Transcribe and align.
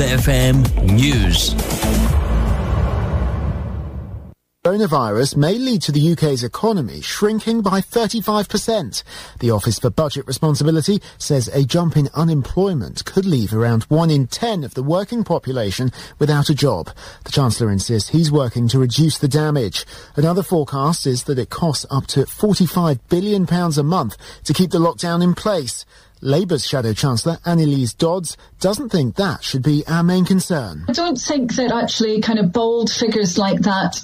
FM 0.00 0.62
News. 0.92 1.54
Coronavirus 4.64 5.36
may 5.36 5.58
lead 5.58 5.82
to 5.82 5.90
the 5.90 6.12
UK's 6.12 6.44
economy 6.44 7.00
shrinking 7.00 7.62
by 7.62 7.80
35%. 7.80 9.02
The 9.40 9.50
Office 9.50 9.80
for 9.80 9.90
Budget 9.90 10.24
Responsibility 10.26 11.02
says 11.18 11.48
a 11.48 11.64
jump 11.64 11.96
in 11.96 12.08
unemployment 12.14 13.04
could 13.04 13.26
leave 13.26 13.52
around 13.52 13.82
1 13.84 14.08
in 14.08 14.28
10 14.28 14.62
of 14.62 14.74
the 14.74 14.84
working 14.84 15.24
population 15.24 15.90
without 16.20 16.48
a 16.48 16.54
job. 16.54 16.90
The 17.24 17.32
Chancellor 17.32 17.72
insists 17.72 18.10
he's 18.10 18.30
working 18.30 18.68
to 18.68 18.78
reduce 18.78 19.18
the 19.18 19.26
damage. 19.26 19.84
Another 20.14 20.44
forecast 20.44 21.08
is 21.08 21.24
that 21.24 21.40
it 21.40 21.50
costs 21.50 21.84
up 21.90 22.06
to 22.08 22.20
£45 22.20 23.00
billion 23.08 23.46
a 23.50 23.82
month 23.82 24.16
to 24.44 24.54
keep 24.54 24.70
the 24.70 24.78
lockdown 24.78 25.24
in 25.24 25.34
place. 25.34 25.84
Labour's 26.22 26.66
Shadow 26.66 26.92
Chancellor, 26.92 27.38
Anneliese 27.44 27.96
Dodds, 27.96 28.36
doesn't 28.60 28.90
think 28.90 29.16
that 29.16 29.42
should 29.42 29.62
be 29.62 29.84
our 29.88 30.04
main 30.04 30.24
concern. 30.24 30.84
I 30.88 30.92
don't 30.92 31.18
think 31.18 31.56
that 31.56 31.72
actually 31.72 32.20
kind 32.20 32.38
of 32.38 32.52
bold 32.52 32.90
figures 32.90 33.36
like 33.38 33.60
that 33.62 34.00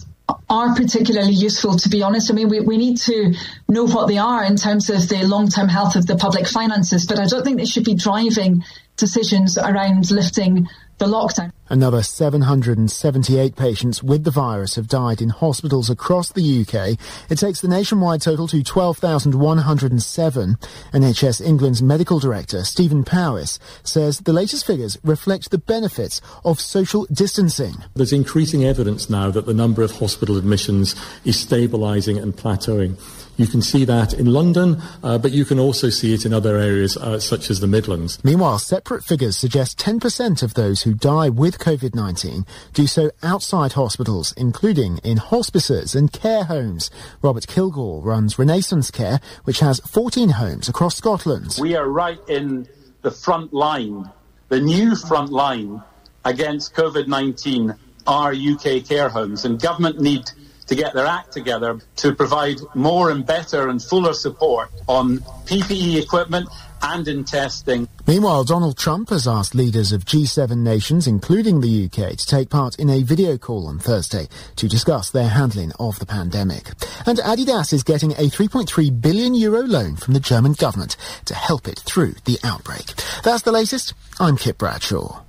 are 0.51 0.75
particularly 0.75 1.33
useful, 1.33 1.77
to 1.77 1.89
be 1.89 2.03
honest. 2.03 2.31
I 2.31 2.35
mean, 2.35 2.49
we, 2.49 2.61
we 2.61 2.77
need 2.77 2.99
to 2.99 3.35
know 3.69 3.87
what 3.87 4.09
they 4.09 4.19
are 4.19 4.45
in 4.45 4.57
terms 4.57 4.91
of 4.91 5.09
the 5.09 5.25
long 5.25 5.49
term 5.49 5.69
health 5.69 5.95
of 5.95 6.07
the 6.07 6.17
public 6.17 6.47
finances, 6.47 7.07
but 7.07 7.19
I 7.21 7.27
don't 7.27 7.45
think 7.45 7.59
they 7.59 7.65
should 7.65 7.85
be 7.85 7.95
driving 7.95 8.65
decisions 8.97 9.57
around 9.57 10.11
lifting 10.11 10.69
the 10.99 11.07
lockdown. 11.07 11.53
Another 11.71 12.03
778 12.03 13.55
patients 13.57 14.03
with 14.03 14.25
the 14.25 14.31
virus 14.31 14.77
have 14.77 14.89
died 14.89 15.21
in 15.21 15.29
hospitals 15.29 15.91
across 15.91 16.33
the 16.33 16.63
UK. 16.63 16.99
It 17.31 17.37
takes 17.37 17.61
the 17.61 17.69
nationwide 17.69 18.23
total 18.23 18.49
to 18.49 18.63
12,107. 18.63 20.57
NHS 20.95 21.41
England's 21.45 21.83
medical 21.83 22.19
director, 22.19 22.65
Stephen 22.65 23.05
Powis, 23.05 23.59
says 23.83 24.21
the 24.21 24.33
latest 24.33 24.67
figures 24.67 24.99
reflect 25.05 25.51
the 25.51 25.59
benefits 25.59 26.21
of 26.45 26.59
social 26.61 27.07
distancing. 27.13 27.75
There's 27.95 28.13
increasing 28.13 28.65
evidence 28.65 29.11
now 29.11 29.31
that 29.31 29.47
the 29.47 29.55
number 29.55 29.83
of 29.83 29.93
hospital 29.93 30.37
admissions 30.37 30.95
is 31.25 31.37
stabilising 31.37 32.21
and 32.21 32.35
plateauing. 32.35 32.97
You 33.39 33.47
can 33.47 33.63
see 33.63 33.85
that 33.85 34.13
in 34.15 34.27
London, 34.27 34.83
uh, 35.01 35.17
but 35.17 35.31
you 35.31 35.45
can 35.45 35.61
also 35.61 35.91
see 35.91 36.13
it 36.13 36.27
in 36.27 36.35
other 36.35 36.59
areas 36.59 36.97
uh, 36.97 37.21
such 37.21 37.51
as 37.51 37.61
the 37.61 37.69
Midlands. 37.69 38.23
Meanwhile, 38.25 38.59
separate 38.59 39.05
figures 39.05 39.37
suggest 39.37 39.79
10% 39.79 40.43
of 40.43 40.55
those 40.55 40.83
who 40.83 40.93
die 40.93 41.29
with 41.29 41.61
COVID-19 41.61 42.47
do 42.75 42.89
so 42.89 43.13
outside 43.23 43.75
hospitals, 43.75 44.33
including 44.37 44.99
in 44.99 45.19
hospices 45.19 45.95
and 45.95 46.13
care 46.13 46.45
homes. 46.45 46.91
Robert 47.23 47.47
Kilgour 47.47 48.05
runs 48.05 48.41
Renaissance 48.41 48.91
Care, 48.91 49.21
which 49.45 49.61
has 49.61 49.79
14 49.81 50.31
homes 50.31 50.69
across 50.69 50.97
Scotland. 50.97 51.57
We 51.61 51.77
are 51.77 51.89
right 51.89 52.19
in 52.29 52.69
the 53.03 53.13
front 53.13 53.55
line, 53.55 54.11
the 54.49 54.61
new 54.61 54.97
front 54.97 55.31
line 55.31 55.81
against 56.25 56.75
COVID-19 56.75 57.79
are 58.09 58.33
UK 58.33 58.85
care 58.85 59.09
homes 59.09 59.45
and 59.45 59.61
government 59.61 60.01
need 60.01 60.29
to 60.69 60.75
get 60.75 60.95
their 60.95 61.07
act 61.07 61.33
together 61.33 61.81
to 61.97 62.15
provide 62.15 62.59
more 62.75 63.11
and 63.11 63.27
better 63.27 63.69
and 63.69 63.83
fuller 63.83 64.13
support 64.13 64.71
on 64.87 65.19
PPE 65.47 66.03
equipment 66.03 66.49
and 66.83 67.09
in 67.09 67.25
testing. 67.25 67.89
Meanwhile, 68.07 68.45
Donald 68.45 68.79
Trump 68.79 69.11
has 69.11 69.27
asked 69.27 69.55
leaders 69.55 69.93
of 69.93 70.05
G7 70.05 70.59
nations, 70.59 71.07
including 71.07 71.61
the 71.61 71.87
UK, 71.87 72.17
to 72.17 72.27
take 72.27 72.51
part 72.51 72.79
in 72.79 72.89
a 72.89 73.03
video 73.03 73.37
call 73.37 73.67
on 73.67 73.79
Thursday 73.79 74.29
to 74.57 74.69
discuss 74.69 75.11
their 75.11 75.29
handling 75.29 75.73
of 75.79 75.99
the 75.99 76.07
pandemic. 76.07 76.69
And 77.07 77.19
Adidas 77.19 77.73
is 77.73 77.83
getting 77.83 78.13
a 78.13 78.31
3.3 78.31 79.01
billion 79.01 79.35
euro 79.35 79.63
loan 79.63 79.97
from 79.97 80.15
the 80.15 80.21
German 80.21 80.53
government 80.53 80.97
to 81.27 81.35
help 81.35 81.69
it 81.69 81.81
through 81.81 82.15
the 82.25 82.39
outbreak. 82.45 82.95
That's 83.23 83.43
the 83.43 83.53
latest. 83.53 83.95
I'm 84.21 84.37
Kip 84.37 84.59
Bradshaw. 84.59 85.28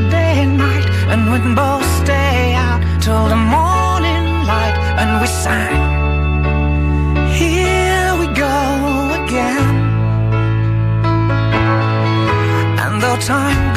day 0.00 0.34
and 0.44 0.56
night, 0.56 0.86
and 1.10 1.20
we'd 1.30 1.54
both 1.54 1.84
stay 2.02 2.54
out 2.54 2.80
till 3.00 3.24
the 3.34 3.40
morning 3.56 4.24
light, 4.52 4.76
and 5.00 5.20
we 5.20 5.26
sang. 5.26 5.80
Here 7.40 8.10
we 8.20 8.26
go 8.46 8.58
again, 9.20 9.68
and 12.82 13.02
though 13.02 13.20
time 13.34 13.67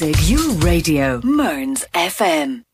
Music, 0.00 0.30
your 0.30 0.52
radio, 0.60 1.20
Mearns 1.22 1.84
FM. 1.92 2.69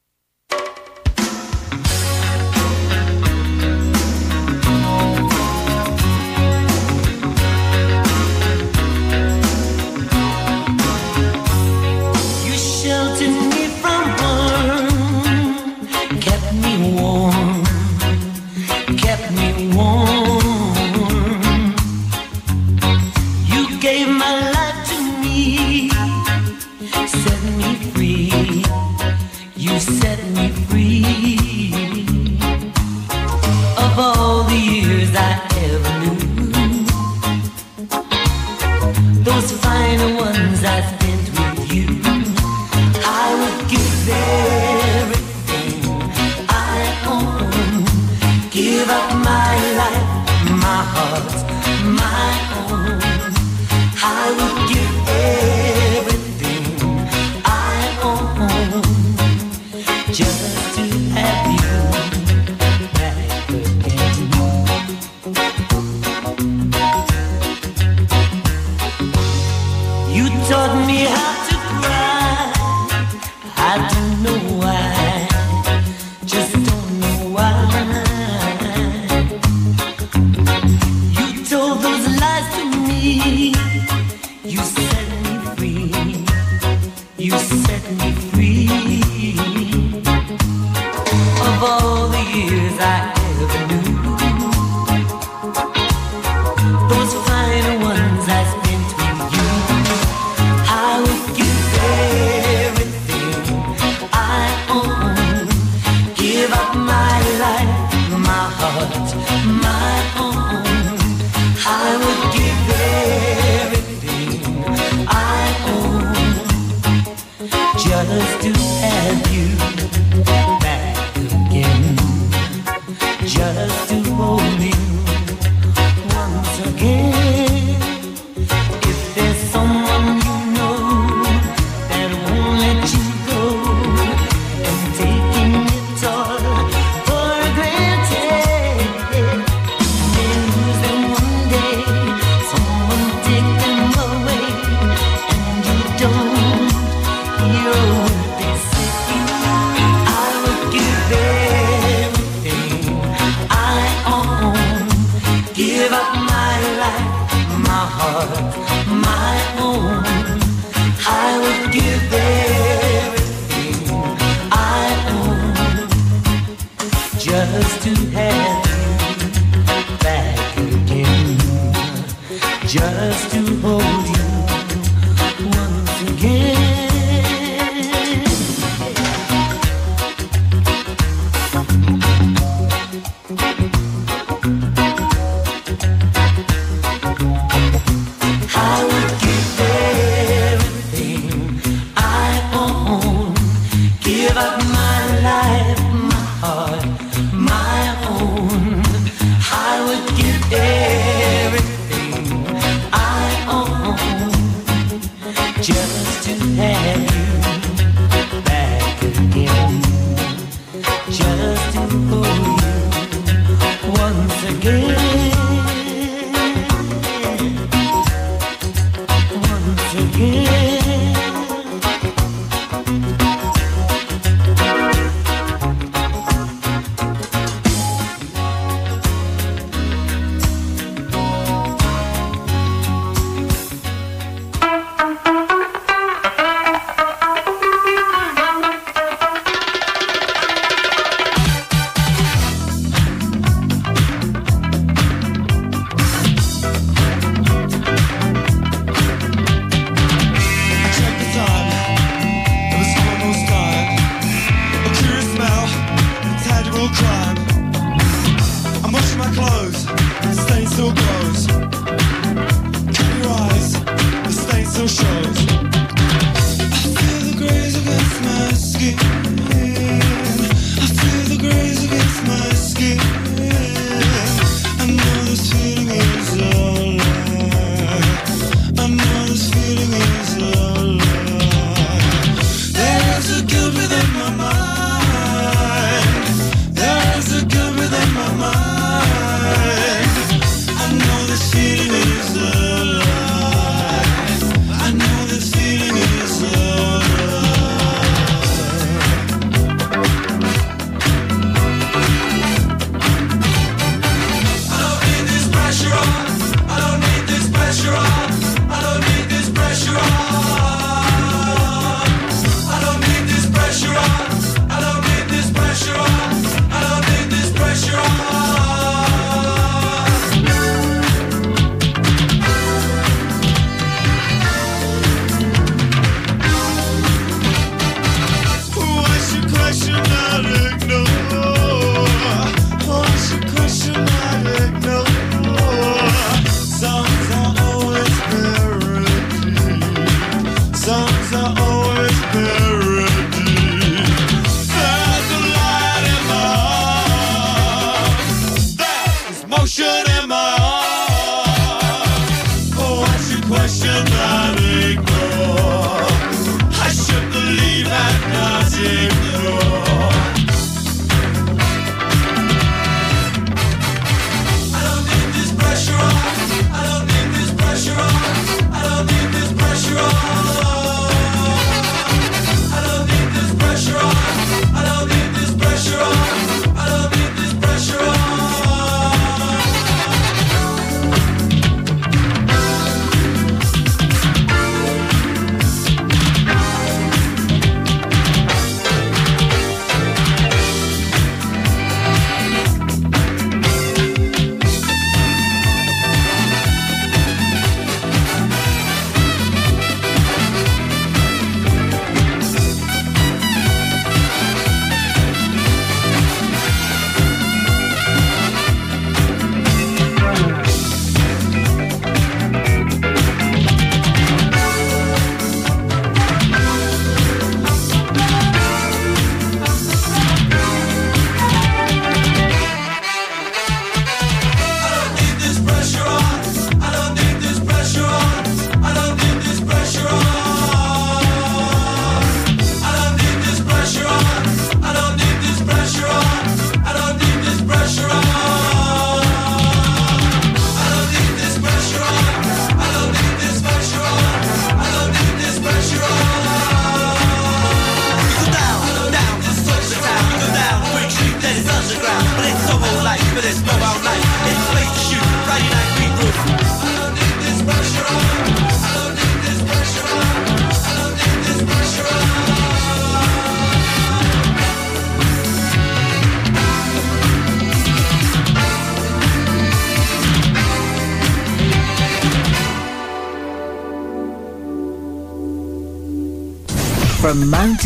free. 30.49 31.46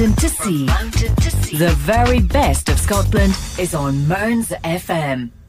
mountain 0.01 0.17
to 0.17 0.29
sea. 0.31 0.67
The 1.59 1.75
very 1.77 2.21
best 2.21 2.71
of 2.71 2.79
Scotland 2.79 3.37
is 3.59 3.75
on 3.75 4.09
Mearns 4.09 4.49
FM. 4.49 5.40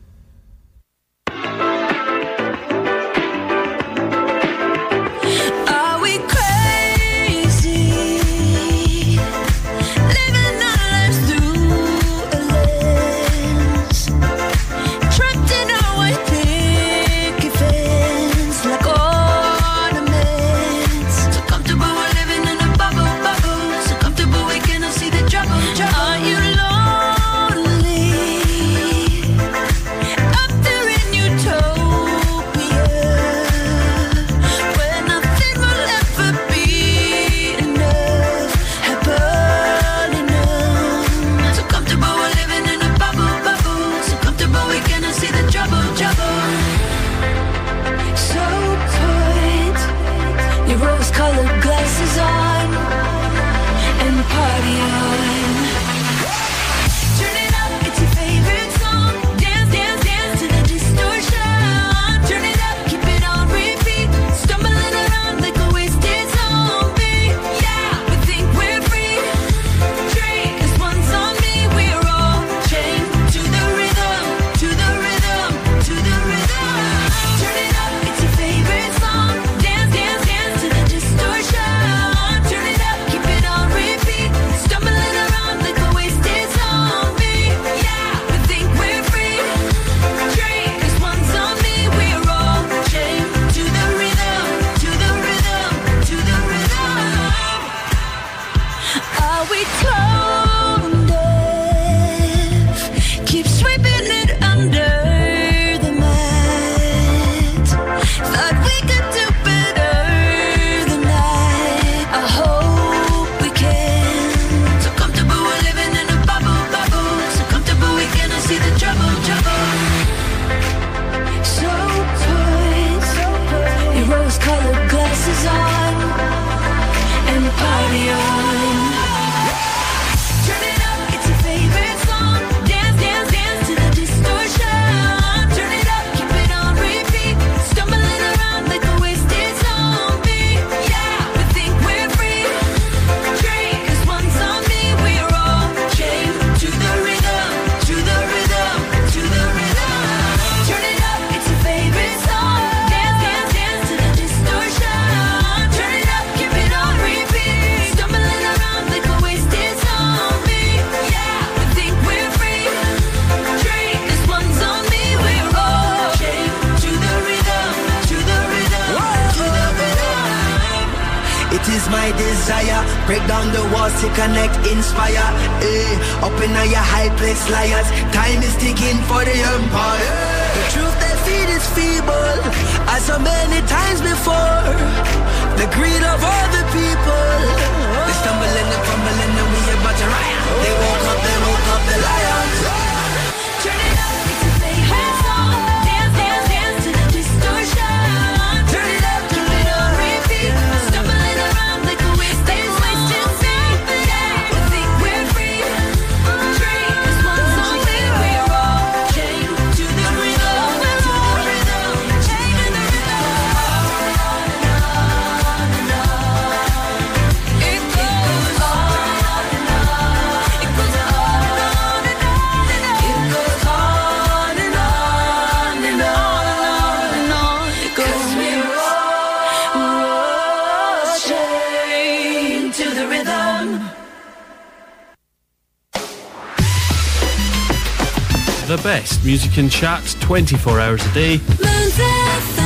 best 238.91 239.23
music 239.23 239.57
and 239.57 239.71
chat 239.71 240.03
24 240.19 240.81
hours 240.81 241.05
a 241.05 241.13
day. 241.13 242.60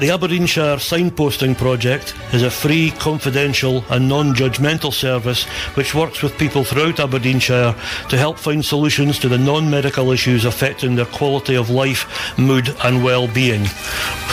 The 0.00 0.10
Aberdeenshire 0.10 0.78
Signposting 0.78 1.56
Project 1.56 2.16
is 2.32 2.42
a 2.42 2.50
free, 2.50 2.90
confidential 2.98 3.84
and 3.90 4.08
non-judgmental 4.08 4.92
service 4.92 5.44
which 5.76 5.94
works 5.94 6.20
with 6.20 6.36
people 6.36 6.64
throughout 6.64 6.98
Aberdeenshire 6.98 7.76
to 8.08 8.18
help 8.18 8.36
find 8.36 8.64
solutions 8.64 9.20
to 9.20 9.28
the 9.28 9.38
non-medical 9.38 10.10
issues 10.10 10.44
affecting 10.44 10.96
their 10.96 11.06
quality 11.06 11.54
of 11.54 11.70
life, 11.70 12.36
mood 12.36 12.74
and 12.82 13.04
well-being. 13.04 13.68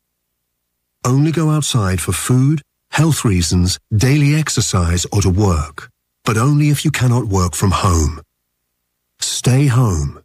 Only 1.04 1.30
go 1.30 1.50
outside 1.50 2.00
for 2.00 2.10
food, 2.10 2.60
health 2.90 3.24
reasons, 3.24 3.78
daily 3.96 4.34
exercise 4.34 5.06
or 5.12 5.22
to 5.22 5.30
work, 5.30 5.90
but 6.24 6.36
only 6.36 6.70
if 6.70 6.84
you 6.84 6.90
cannot 6.90 7.26
work 7.26 7.54
from 7.54 7.70
home. 7.70 8.20
Stay 9.20 9.68
home. 9.68 10.18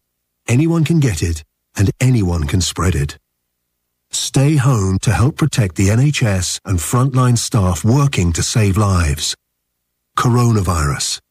Anyone 0.48 0.84
can 0.84 1.00
get 1.00 1.22
it 1.22 1.44
and 1.78 1.92
anyone 2.00 2.46
can 2.48 2.60
spread 2.60 2.96
it. 2.96 3.20
Stay 4.12 4.58
home 4.58 5.00
to 5.00 5.12
help 5.12 5.38
protect 5.38 5.76
the 5.76 5.88
NHS 5.88 6.60
and 6.66 6.80
frontline 6.80 7.38
staff 7.38 7.86
working 7.86 8.34
to 8.34 8.44
save 8.44 8.76
lives. 8.76 9.36
Coronavirus. 10.18 11.22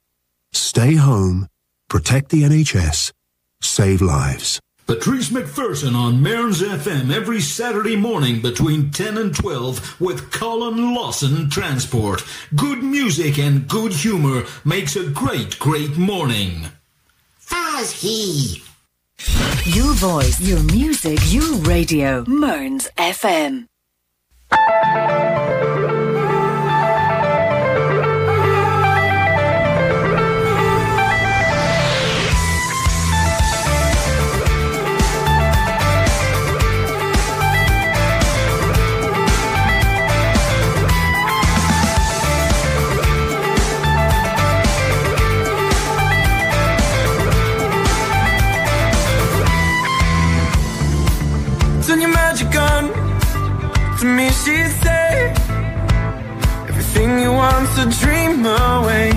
Stay 0.52 0.94
home, 0.94 1.46
protect 1.88 2.30
the 2.30 2.42
NHS, 2.42 3.12
save 3.60 4.00
lives. 4.00 4.60
Patrice 4.86 5.28
McPherson 5.28 5.94
on 5.94 6.22
Mearns 6.22 6.62
FM 6.62 7.14
every 7.14 7.40
Saturday 7.40 7.96
morning 7.96 8.40
between 8.40 8.90
10 8.90 9.18
and 9.18 9.34
12 9.34 10.00
with 10.00 10.32
Colin 10.32 10.94
Lawson 10.94 11.50
Transport. 11.50 12.24
Good 12.56 12.82
music 12.82 13.38
and 13.38 13.68
good 13.68 13.92
humour 13.92 14.46
makes 14.64 14.96
a 14.96 15.08
great, 15.08 15.58
great 15.58 15.96
morning. 15.98 16.66
As 17.52 17.92
he. 17.92 18.62
Your 19.66 19.92
voice, 19.94 20.40
your 20.40 20.62
music, 20.72 21.18
your 21.30 21.54
radio. 21.58 22.24
Mearns 22.26 22.88
FM. 22.96 23.66
You 57.70 57.76
want's 57.76 58.02
a 58.02 58.04
dream 58.04 58.44
away. 58.44 59.12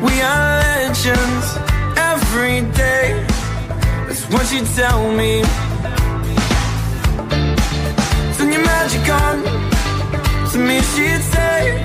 We 0.00 0.20
are 0.22 0.60
legends 0.60 1.58
every 1.96 2.62
day. 2.72 3.26
That's 4.06 4.24
what 4.30 4.46
she'd 4.46 4.66
tell 4.74 5.10
me. 5.12 5.42
Turn 8.36 8.52
your 8.52 8.64
magic 8.64 9.08
on. 9.08 9.42
To 10.52 10.58
me, 10.58 10.80
she'd 10.80 11.22
say 11.34 11.84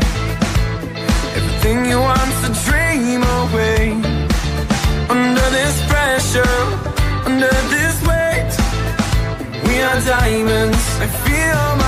everything 1.36 1.86
you 1.86 2.00
want's 2.00 2.42
a 2.48 2.70
dream 2.70 3.24
away. 3.24 3.92
Under 5.10 5.48
this 5.50 5.76
pressure, 5.88 6.60
under 7.26 7.54
this 7.70 7.96
weight. 8.08 8.52
We 9.66 9.82
are 9.82 10.00
diamonds. 10.02 10.84
I 11.00 11.08
feel 11.26 11.81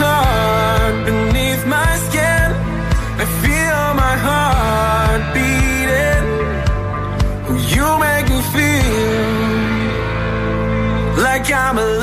heart 0.00 0.96
beneath 1.06 1.64
my 1.66 1.90
skin. 2.06 2.48
I 3.22 3.24
feel 3.42 3.82
my 4.04 4.14
heart 4.26 5.22
beating. 5.34 6.26
You 7.74 7.86
make 8.06 8.26
me 8.34 8.40
feel 8.54 9.92
like 11.26 11.46
I'm 11.52 11.78
alive 11.78 12.01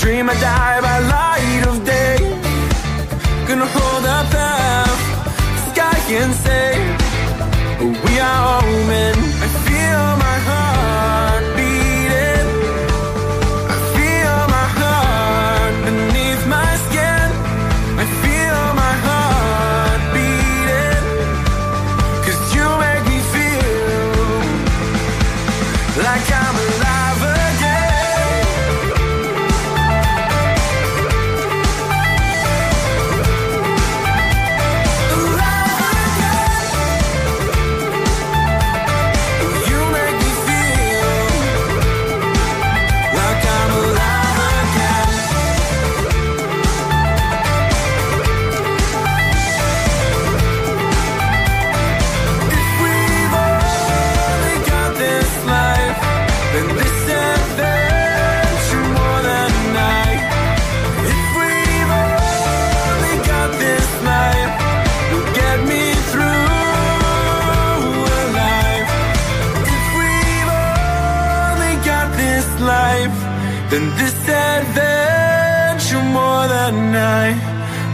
dream, 0.00 0.30
I 0.30 0.34
die 0.40 0.80
by 0.80 0.98
light 1.16 1.66
of 1.70 1.84
day. 1.84 2.18
Gonna 3.46 3.66
hold 3.66 4.04
up 4.16 4.26
the 4.30 4.50
sky 5.70 5.98
and 6.22 6.34
say, 6.46 6.70
We 8.04 8.18
are 8.20 8.67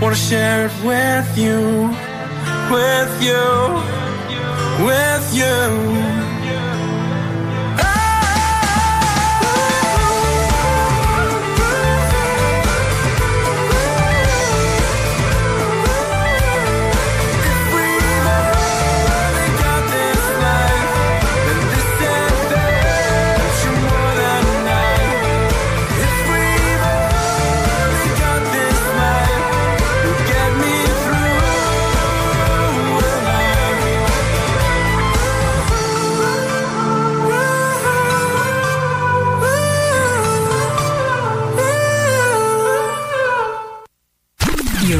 Wanna 0.05 0.17
share 0.17 0.67
it 0.67 0.85
with 0.85 1.39
you, 1.39 1.89
with 2.71 3.23
you, 3.23 3.43
with 4.85 5.35
you. 5.35 6.04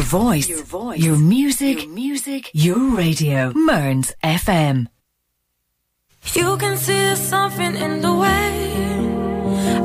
Voice, 0.05 0.49
your 0.49 0.63
voice, 0.63 1.01
your 1.01 1.17
music, 1.17 1.83
your 1.83 1.93
music, 1.93 2.51
your 2.53 2.97
radio. 2.97 3.53
Mearns 3.55 4.15
FM. 4.23 4.87
You 6.35 6.57
can 6.59 6.77
see 6.77 6.93
there's 6.93 7.21
something 7.21 7.75
in 7.77 8.01
the 8.01 8.15
way. 8.15 8.51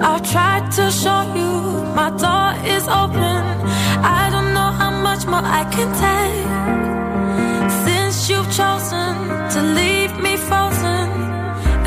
I've 0.02 0.24
tried 0.32 0.72
to 0.78 0.92
show 0.92 1.22
you 1.36 1.54
my 1.96 2.10
door 2.24 2.50
is 2.76 2.86
open. 2.88 3.42
I 4.20 4.30
don't 4.34 4.54
know 4.54 4.72
how 4.82 4.92
much 5.08 5.26
more 5.26 5.46
I 5.60 5.64
can 5.76 5.90
take. 6.06 6.50
Since 7.86 8.30
you've 8.30 8.52
chosen 8.62 9.14
to 9.54 9.60
leave 9.80 10.14
me 10.26 10.38
frozen, 10.38 11.08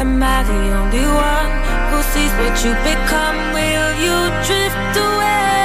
am 0.03 0.23
I 0.23 0.39
the 0.51 0.63
only 0.81 1.07
one 1.33 1.53
who 1.91 1.99
sees 2.13 2.33
what 2.41 2.55
you 2.65 2.73
become? 2.91 3.37
Will 3.57 3.91
you 4.07 4.19
drift 4.47 4.97
away? 5.07 5.62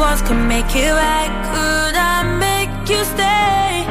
Once 0.00 0.22
could 0.22 0.42
make 0.54 0.74
it 0.74 0.92
right. 0.92 1.32
Could 1.50 1.94
I 2.14 2.18
make 2.46 2.72
you 2.88 3.04
stay? 3.14 3.84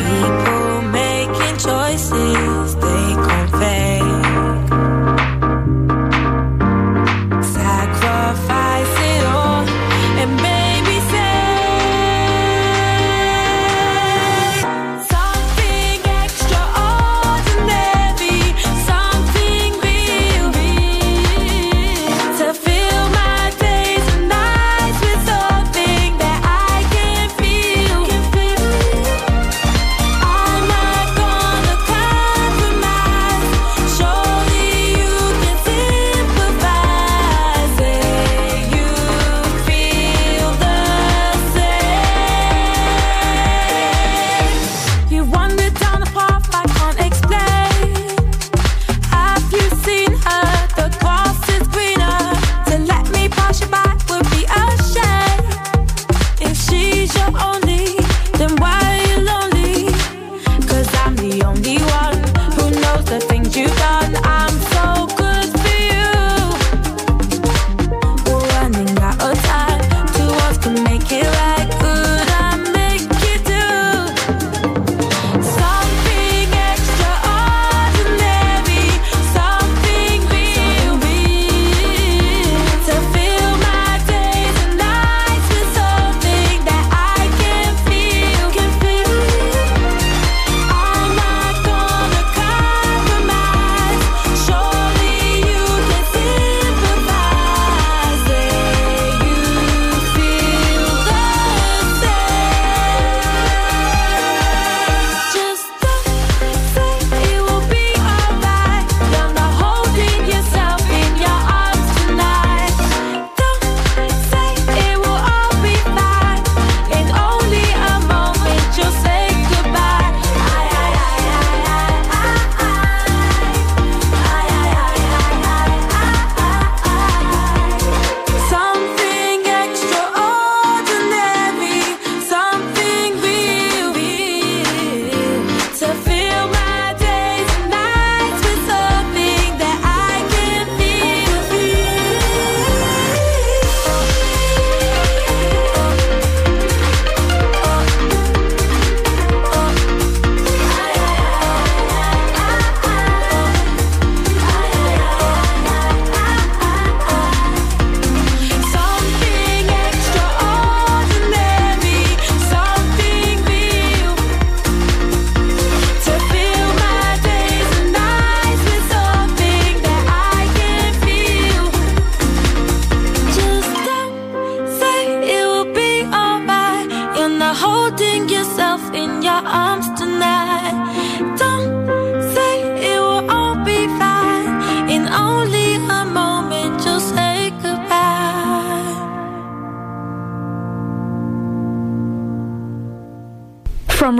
People 0.00 0.82
making 1.00 1.56
choices 1.66 2.76
they 2.76 3.06
convey. 3.26 3.79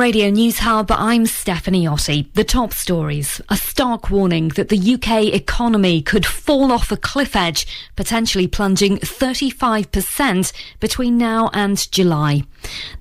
Radio 0.01 0.31
News 0.31 0.61
Hub, 0.61 0.91
I'm 0.91 1.27
Stephanie 1.27 1.87
Otti. 1.87 2.31
The 2.33 2.43
top 2.43 2.73
stories. 2.73 3.39
A 3.51 3.57
stark 3.59 4.09
warning 4.09 4.49
that 4.57 4.71
the 4.71 4.95
UK 4.95 5.35
economy 5.35 6.01
could 6.01 6.25
fall 6.25 6.73
off 6.73 6.91
a 6.91 6.97
cliff 6.97 7.37
edge, 7.37 7.67
potentially 7.97 8.47
plunging 8.49 8.97
35% 8.97 10.55
between 10.81 11.19
now 11.19 11.51
and 11.53 11.93
July. 11.93 12.45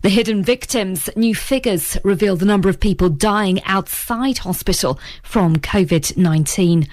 The 0.01 0.09
hidden 0.09 0.43
victims, 0.43 1.09
new 1.15 1.33
figures 1.33 1.97
reveal 2.03 2.35
the 2.35 2.45
number 2.45 2.67
of 2.67 2.81
people 2.81 3.07
dying 3.07 3.63
outside 3.63 4.39
hospital 4.39 4.99
from 5.23 5.55
COVID-19. 5.55 6.85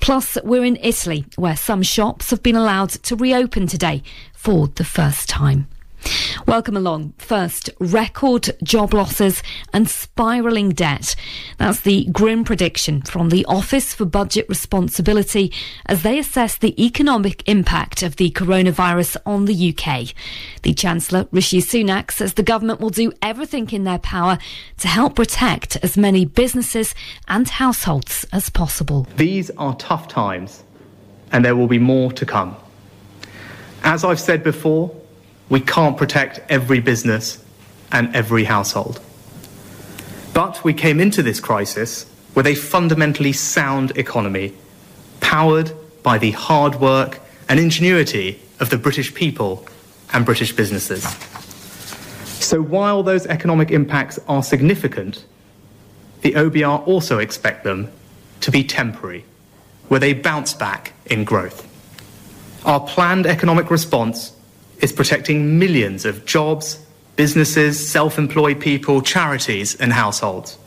Plus, 0.00 0.38
we're 0.42 0.64
in 0.64 0.78
Italy, 0.80 1.26
where 1.36 1.54
some 1.54 1.82
shops 1.82 2.30
have 2.30 2.42
been 2.42 2.56
allowed 2.56 2.88
to 2.88 3.14
reopen 3.14 3.66
today 3.66 4.02
for 4.32 4.68
the 4.68 4.84
first 4.84 5.28
time. 5.28 5.68
Welcome 6.46 6.76
along. 6.76 7.14
First, 7.18 7.70
record 7.78 8.56
job 8.62 8.92
losses 8.92 9.42
and 9.72 9.88
spiralling 9.88 10.70
debt. 10.70 11.14
That's 11.58 11.80
the 11.80 12.06
grim 12.06 12.44
prediction 12.44 13.02
from 13.02 13.28
the 13.28 13.44
Office 13.44 13.94
for 13.94 14.04
Budget 14.04 14.48
Responsibility 14.48 15.52
as 15.86 16.02
they 16.02 16.18
assess 16.18 16.56
the 16.56 16.82
economic 16.84 17.48
impact 17.48 18.02
of 18.02 18.16
the 18.16 18.30
coronavirus 18.30 19.16
on 19.24 19.44
the 19.44 19.70
UK. 19.70 20.14
The 20.62 20.74
Chancellor, 20.74 21.28
Rishi 21.30 21.60
Sunak, 21.60 22.10
says 22.10 22.34
the 22.34 22.42
government 22.42 22.80
will 22.80 22.90
do 22.90 23.12
everything 23.22 23.70
in 23.70 23.84
their 23.84 23.98
power 23.98 24.38
to 24.78 24.88
help 24.88 25.16
protect 25.16 25.76
as 25.84 25.96
many 25.96 26.24
businesses 26.24 26.94
and 27.28 27.48
households 27.48 28.26
as 28.32 28.50
possible. 28.50 29.06
These 29.16 29.50
are 29.52 29.76
tough 29.76 30.08
times, 30.08 30.64
and 31.30 31.44
there 31.44 31.54
will 31.54 31.68
be 31.68 31.78
more 31.78 32.10
to 32.12 32.26
come. 32.26 32.56
As 33.82 34.04
I've 34.04 34.20
said 34.20 34.42
before, 34.42 34.99
we 35.50 35.60
can't 35.60 35.98
protect 35.98 36.40
every 36.48 36.80
business 36.80 37.44
and 37.92 38.14
every 38.14 38.44
household. 38.44 39.00
But 40.32 40.64
we 40.64 40.72
came 40.72 41.00
into 41.00 41.22
this 41.22 41.40
crisis 41.40 42.06
with 42.34 42.46
a 42.46 42.54
fundamentally 42.54 43.32
sound 43.32 43.90
economy, 43.98 44.54
powered 45.20 45.72
by 46.02 46.16
the 46.16 46.30
hard 46.30 46.76
work 46.76 47.20
and 47.48 47.58
ingenuity 47.58 48.40
of 48.60 48.70
the 48.70 48.78
British 48.78 49.12
people 49.12 49.66
and 50.12 50.24
British 50.24 50.52
businesses. 50.54 51.02
So 52.24 52.62
while 52.62 53.02
those 53.02 53.26
economic 53.26 53.72
impacts 53.72 54.18
are 54.28 54.42
significant, 54.42 55.24
the 56.22 56.32
OBR 56.32 56.86
also 56.86 57.18
expect 57.18 57.64
them 57.64 57.90
to 58.40 58.50
be 58.50 58.62
temporary, 58.62 59.24
with 59.88 60.02
a 60.02 60.14
bounce 60.14 60.54
back 60.54 60.92
in 61.06 61.24
growth. 61.24 61.66
Our 62.64 62.80
planned 62.80 63.26
economic 63.26 63.70
response 63.70 64.32
is 64.80 64.92
protecting 64.92 65.58
millions 65.58 66.04
of 66.04 66.24
jobs, 66.24 66.78
businesses, 67.16 67.88
self 67.88 68.18
employed 68.18 68.60
people, 68.60 69.02
charities, 69.02 69.74
and 69.76 69.92
households. 69.92 70.58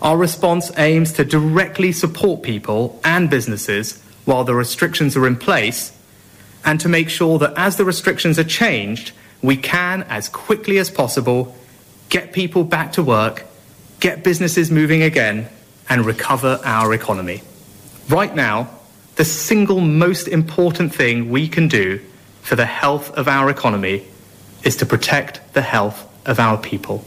Our 0.00 0.16
response 0.16 0.70
aims 0.76 1.12
to 1.14 1.24
directly 1.24 1.92
support 1.92 2.42
people 2.42 3.00
and 3.04 3.28
businesses 3.28 4.02
while 4.24 4.44
the 4.44 4.54
restrictions 4.54 5.16
are 5.16 5.26
in 5.26 5.36
place 5.36 5.92
and 6.64 6.80
to 6.80 6.88
make 6.88 7.08
sure 7.08 7.38
that 7.38 7.54
as 7.56 7.76
the 7.76 7.84
restrictions 7.84 8.38
are 8.38 8.44
changed, 8.44 9.12
we 9.42 9.56
can, 9.56 10.02
as 10.04 10.28
quickly 10.28 10.78
as 10.78 10.90
possible, 10.90 11.56
get 12.08 12.32
people 12.32 12.64
back 12.64 12.92
to 12.92 13.02
work, 13.02 13.46
get 14.00 14.24
businesses 14.24 14.70
moving 14.70 15.02
again, 15.02 15.48
and 15.88 16.04
recover 16.04 16.60
our 16.64 16.92
economy. 16.92 17.42
Right 18.08 18.34
now, 18.34 18.70
the 19.16 19.24
single 19.24 19.80
most 19.80 20.28
important 20.28 20.94
thing 20.94 21.30
we 21.30 21.48
can 21.48 21.68
do 21.68 22.00
for 22.48 22.56
the 22.56 22.64
health 22.64 23.10
of 23.10 23.28
our 23.28 23.50
economy 23.50 24.02
is 24.62 24.74
to 24.74 24.86
protect 24.86 25.52
the 25.52 25.60
health 25.60 26.08
of 26.24 26.40
our 26.40 26.56
people. 26.56 27.04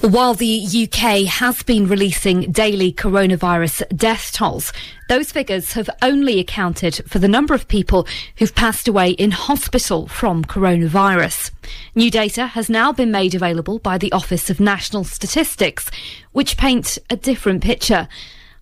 While 0.00 0.32
the 0.32 0.64
UK 0.64 1.26
has 1.26 1.62
been 1.62 1.86
releasing 1.86 2.50
daily 2.50 2.90
coronavirus 2.90 3.94
death 3.94 4.32
tolls, 4.32 4.72
those 5.10 5.30
figures 5.30 5.74
have 5.74 5.90
only 6.00 6.40
accounted 6.40 7.02
for 7.06 7.18
the 7.18 7.28
number 7.28 7.52
of 7.52 7.68
people 7.68 8.08
who've 8.38 8.54
passed 8.54 8.88
away 8.88 9.10
in 9.10 9.30
hospital 9.30 10.08
from 10.08 10.42
coronavirus. 10.42 11.50
New 11.94 12.10
data 12.10 12.46
has 12.46 12.70
now 12.70 12.92
been 12.92 13.12
made 13.12 13.34
available 13.34 13.78
by 13.78 13.98
the 13.98 14.10
Office 14.10 14.48
of 14.48 14.58
National 14.58 15.04
Statistics, 15.04 15.90
which 16.32 16.56
paint 16.56 16.96
a 17.10 17.16
different 17.16 17.62
picture. 17.62 18.08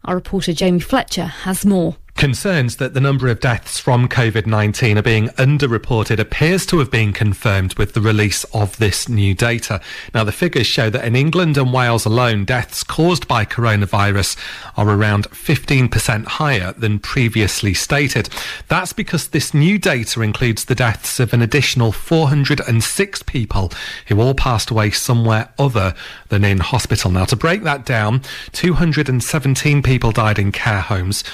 Our 0.05 0.17
reporter 0.17 0.53
Jamie 0.53 0.81
Fletcher 0.81 1.27
has 1.27 1.65
more. 1.65 1.95
Concerns 2.21 2.77
that 2.77 2.93
the 2.93 3.01
number 3.01 3.29
of 3.29 3.41
deaths 3.41 3.81
from 3.81 4.07
COVID 4.07 4.45
19 4.45 4.99
are 4.99 5.03
being 5.03 5.29
underreported 5.39 6.19
appears 6.19 6.67
to 6.67 6.79
have 6.79 6.91
been 6.91 7.15
confirmed 7.15 7.73
with 7.79 7.95
the 7.95 8.01
release 8.03 8.45
of 8.53 8.77
this 8.77 9.09
new 9.09 9.33
data. 9.33 9.81
Now, 10.13 10.25
the 10.25 10.31
figures 10.31 10.67
show 10.67 10.91
that 10.91 11.07
in 11.07 11.17
England 11.17 11.57
and 11.57 11.73
Wales 11.73 12.05
alone, 12.05 12.45
deaths 12.45 12.85
caused 12.85 13.27
by 13.27 13.47
coronavirus 13.47 14.37
are 14.77 14.91
around 14.91 15.31
15% 15.31 16.27
higher 16.27 16.73
than 16.73 16.99
previously 16.99 17.73
stated. 17.73 18.29
That's 18.69 18.93
because 18.93 19.29
this 19.29 19.55
new 19.55 19.79
data 19.79 20.21
includes 20.21 20.67
the 20.67 20.75
deaths 20.75 21.21
of 21.21 21.33
an 21.33 21.41
additional 21.41 21.91
406 21.91 23.23
people 23.23 23.73
who 24.09 24.21
all 24.21 24.35
passed 24.35 24.71
away 24.71 24.91
somewhere 24.91 25.55
other 25.59 25.95
than 26.29 26.45
in 26.45 26.59
hospital. 26.59 27.11
Now, 27.11 27.25
to 27.25 27.37
break 27.37 27.63
that 27.63 27.87
down, 27.87 28.21
217 28.53 29.83
people 29.83 30.13
died 30.13 30.39
in 30.39 30.53
care 30.53 30.83
homes, 30.83 31.25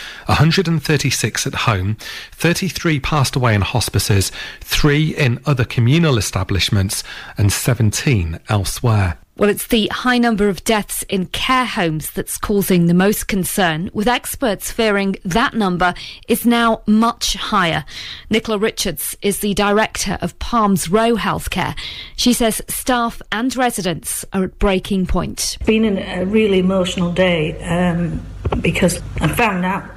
136 0.76 1.46
at 1.46 1.54
home, 1.54 1.96
33 2.32 3.00
passed 3.00 3.34
away 3.34 3.54
in 3.54 3.62
hospices, 3.62 4.30
3 4.60 5.16
in 5.16 5.40
other 5.46 5.64
communal 5.64 6.18
establishments, 6.18 7.02
and 7.38 7.50
17 7.50 8.38
elsewhere. 8.48 9.16
Well, 9.38 9.50
it's 9.50 9.66
the 9.66 9.88
high 9.88 10.16
number 10.18 10.48
of 10.48 10.64
deaths 10.64 11.02
in 11.10 11.26
care 11.26 11.66
homes 11.66 12.10
that's 12.10 12.38
causing 12.38 12.86
the 12.86 12.94
most 12.94 13.26
concern, 13.26 13.90
with 13.92 14.06
experts 14.06 14.70
fearing 14.70 15.16
that 15.24 15.54
number 15.54 15.92
is 16.28 16.46
now 16.46 16.82
much 16.86 17.34
higher. 17.34 17.84
Nicola 18.30 18.58
Richards 18.58 19.16
is 19.22 19.40
the 19.40 19.54
director 19.54 20.18
of 20.22 20.38
Palms 20.38 20.88
Row 20.88 21.16
Healthcare. 21.16 21.76
She 22.16 22.32
says 22.32 22.62
staff 22.68 23.20
and 23.32 23.54
residents 23.56 24.24
are 24.32 24.44
at 24.44 24.58
breaking 24.58 25.06
point. 25.06 25.56
It's 25.58 25.66
been 25.66 25.98
a 25.98 26.24
really 26.24 26.58
emotional 26.58 27.12
day 27.12 27.60
um, 27.62 28.22
because 28.62 29.02
I 29.20 29.28
found 29.28 29.64
out 29.66 29.95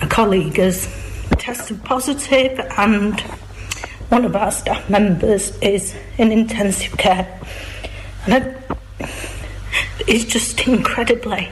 a 0.00 0.06
colleague 0.06 0.56
has 0.56 0.88
tested 1.32 1.82
positive 1.84 2.58
and 2.76 3.20
one 4.08 4.24
of 4.24 4.34
our 4.34 4.50
staff 4.50 4.88
members 4.88 5.56
is 5.58 5.94
in 6.16 6.32
intensive 6.32 6.96
care. 6.96 7.40
And 8.26 8.56
it's 10.06 10.24
just 10.24 10.66
incredibly, 10.66 11.50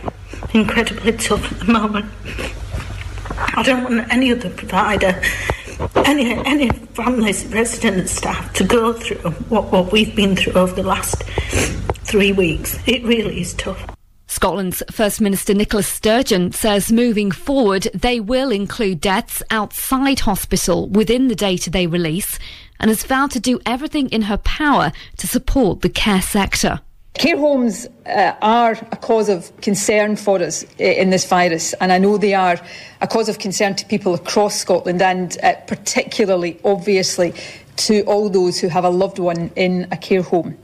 incredibly 0.55 1.12
tough 1.12 1.53
at 1.53 1.59
the 1.61 1.72
moment. 1.72 2.07
I 3.38 3.62
don't 3.62 3.84
want 3.84 4.12
any 4.12 4.32
other 4.32 4.51
provider, 4.51 5.20
any 5.97 6.32
any 6.47 6.70
families, 6.70 7.47
resident 7.47 8.09
staff 8.09 8.53
to 8.55 8.64
go 8.64 8.92
through 8.92 9.30
what, 9.49 9.70
what 9.72 9.92
we've 9.92 10.14
been 10.16 10.36
through 10.36 10.55
over 10.55 10.74
the 10.74 10.82
last 10.82 11.22
three 12.05 12.32
weeks. 12.32 12.78
It 12.86 13.05
really 13.05 13.40
is 13.40 13.55
tough. 13.55 13.95
Scotland's 14.37 14.82
First 14.91 15.22
Minister 15.22 15.55
Nicola 15.55 15.82
Sturgeon 15.82 16.53
says 16.53 16.93
moving 16.93 17.30
forward, 17.30 17.84
they 17.95 18.20
will 18.20 18.51
include 18.51 19.01
deaths 19.01 19.43
outside 19.51 20.20
hospital 20.20 20.91
within 20.91 21.28
the 21.28 21.34
data 21.34 21.70
they 21.70 21.87
release 21.87 22.39
and 22.78 22.91
has 22.91 23.03
vowed 23.03 23.30
to 23.30 23.41
do 23.41 23.59
everything 23.64 24.11
in 24.11 24.20
her 24.20 24.37
power 24.37 24.93
to 25.16 25.26
support 25.26 25.80
the 25.80 25.89
care 25.89 26.20
sector. 26.20 26.82
Care 27.14 27.39
homes 27.39 27.87
uh, 28.05 28.34
are 28.43 28.72
a 28.93 28.97
cause 28.97 29.30
of 29.30 29.59
concern 29.62 30.16
for 30.16 30.43
us 30.43 30.64
uh, 30.64 30.84
in 30.84 31.09
this 31.09 31.26
virus, 31.26 31.72
and 31.80 31.91
I 31.91 31.97
know 31.97 32.18
they 32.18 32.34
are 32.34 32.61
a 33.01 33.07
cause 33.07 33.30
of 33.30 33.39
concern 33.39 33.74
to 33.76 33.87
people 33.87 34.12
across 34.12 34.57
Scotland 34.57 35.01
and 35.01 35.39
uh, 35.43 35.55
particularly, 35.66 36.61
obviously, 36.62 37.32
to 37.77 38.03
all 38.03 38.29
those 38.29 38.59
who 38.59 38.68
have 38.68 38.85
a 38.85 38.91
loved 38.91 39.18
one 39.18 39.51
in 39.57 39.87
a 39.93 39.97
care 39.97 40.22
home. 40.22 40.57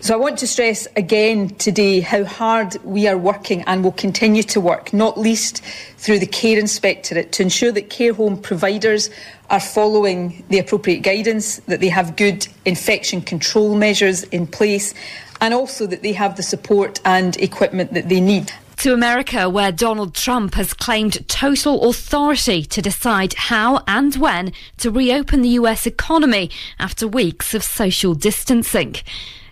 So 0.00 0.14
I 0.14 0.16
want 0.16 0.38
to 0.38 0.46
stress 0.46 0.86
again 0.96 1.50
today 1.56 2.00
how 2.00 2.24
hard 2.24 2.76
we 2.84 3.06
are 3.08 3.18
working 3.18 3.62
and 3.66 3.82
will 3.82 3.92
continue 3.92 4.42
to 4.44 4.60
work, 4.60 4.92
not 4.92 5.18
least 5.18 5.62
through 5.96 6.18
the 6.18 6.26
Care 6.26 6.58
Inspectorate, 6.58 7.32
to 7.32 7.42
ensure 7.42 7.72
that 7.72 7.90
care 7.90 8.12
home 8.12 8.36
providers 8.36 9.10
are 9.50 9.60
following 9.60 10.44
the 10.48 10.58
appropriate 10.58 11.00
guidance, 11.00 11.56
that 11.66 11.80
they 11.80 11.88
have 11.88 12.16
good 12.16 12.46
infection 12.64 13.20
control 13.20 13.74
measures 13.74 14.24
in 14.24 14.46
place, 14.46 14.94
and 15.40 15.54
also 15.54 15.86
that 15.86 16.02
they 16.02 16.12
have 16.12 16.36
the 16.36 16.42
support 16.42 17.00
and 17.04 17.36
equipment 17.38 17.94
that 17.94 18.08
they 18.08 18.20
need 18.20 18.52
to 18.78 18.94
America, 18.94 19.50
where 19.50 19.72
Donald 19.72 20.14
Trump 20.14 20.54
has 20.54 20.72
claimed 20.72 21.28
total 21.28 21.88
authority 21.90 22.62
to 22.62 22.80
decide 22.80 23.34
how 23.34 23.82
and 23.88 24.14
when 24.16 24.52
to 24.76 24.90
reopen 24.90 25.42
the 25.42 25.58
US 25.60 25.86
economy 25.86 26.50
after 26.78 27.08
weeks 27.08 27.54
of 27.54 27.64
social 27.64 28.14
distancing. 28.14 28.94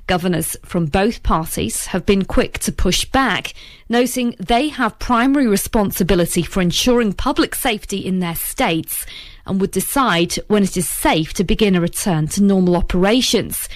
Governors 0.07 0.57
from 0.65 0.87
both 0.87 1.25
parties 1.25 1.87
have 1.87 2.07
been 2.07 2.25
quick 2.25 2.61
to 2.61 2.71
push 2.71 3.05
back, 3.07 3.53
noting 3.89 4.37
they 4.39 4.69
have 4.69 5.01
primary 5.01 5.49
responsibility 5.49 6.43
for 6.43 6.61
ensuring 6.61 7.13
public 7.13 7.57
safety 7.57 7.99
in 7.99 8.21
their 8.21 8.37
states 8.37 9.05
and 9.45 9.61
would 9.61 9.73
decide 9.73 10.35
when 10.47 10.63
it 10.63 10.77
is 10.77 10.89
safe 10.89 11.35
to 11.35 11.43
begin 11.43 11.75
a 11.75 11.81
return 11.81 12.29
to 12.29 12.43
normal 12.43 12.77
operations. 12.77 13.69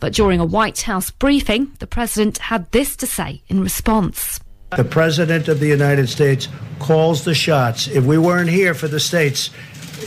But 0.00 0.14
during 0.14 0.40
a 0.40 0.44
White 0.44 0.82
House 0.82 1.12
briefing, 1.12 1.72
the 1.78 1.86
president 1.86 2.38
had 2.38 2.70
this 2.72 2.96
to 2.96 3.06
say 3.06 3.42
in 3.48 3.60
response. 3.60 4.40
The 4.76 4.84
President 4.84 5.48
of 5.48 5.60
the 5.60 5.66
United 5.66 6.10
States 6.10 6.46
calls 6.78 7.24
the 7.24 7.34
shots. 7.34 7.88
If 7.88 8.04
we 8.04 8.18
weren't 8.18 8.50
here 8.50 8.74
for 8.74 8.86
the 8.86 9.00
states, 9.00 9.50